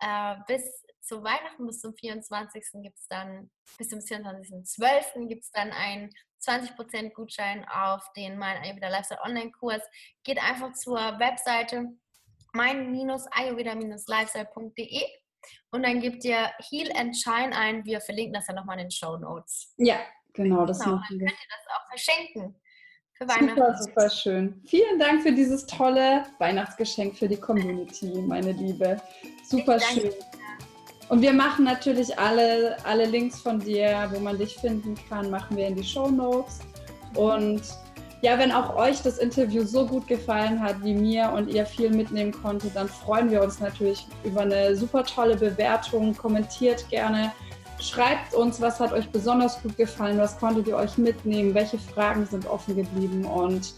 [0.00, 2.82] äh, bis zu Weihnachten bis zum 24.
[2.82, 5.26] gibt es dann, bis zum 24.12.
[5.26, 6.10] gibt es dann einen
[6.42, 9.82] 20% Gutschein auf den Mein Ayurveda Lifestyle Online-Kurs.
[10.22, 11.88] Geht einfach zur Webseite
[12.52, 15.02] mein-ayurveda-lifestyle.de
[15.70, 17.84] und dann gebt ihr Heal and Shine ein.
[17.84, 19.74] Wir verlinken das ja nochmal in den Show Notes.
[19.78, 19.98] Ja,
[20.34, 21.26] genau, das genau, machen wir.
[21.26, 22.54] Dann könnt ihr das auch verschenken.
[23.14, 23.56] Für Weihnachten.
[23.56, 24.62] Super, super schön.
[24.66, 29.00] Vielen Dank für dieses tolle Weihnachtsgeschenk für die Community, meine Liebe.
[29.44, 30.12] Super schön.
[31.08, 35.56] Und wir machen natürlich alle, alle Links von dir, wo man dich finden kann, machen
[35.56, 36.58] wir in die Show Notes.
[37.14, 37.62] Und
[38.20, 41.90] ja, wenn auch euch das Interview so gut gefallen hat wie mir und ihr viel
[41.90, 46.16] mitnehmen konntet, dann freuen wir uns natürlich über eine super tolle Bewertung.
[46.16, 47.32] Kommentiert gerne,
[47.80, 52.26] schreibt uns, was hat euch besonders gut gefallen, was konntet ihr euch mitnehmen, welche Fragen
[52.26, 53.74] sind offen geblieben und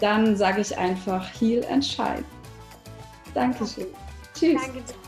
[0.00, 2.24] dann sage ich einfach Heal and Shine.
[3.34, 3.86] Dankeschön.
[4.34, 4.60] Tschüss.
[4.62, 5.03] Danke.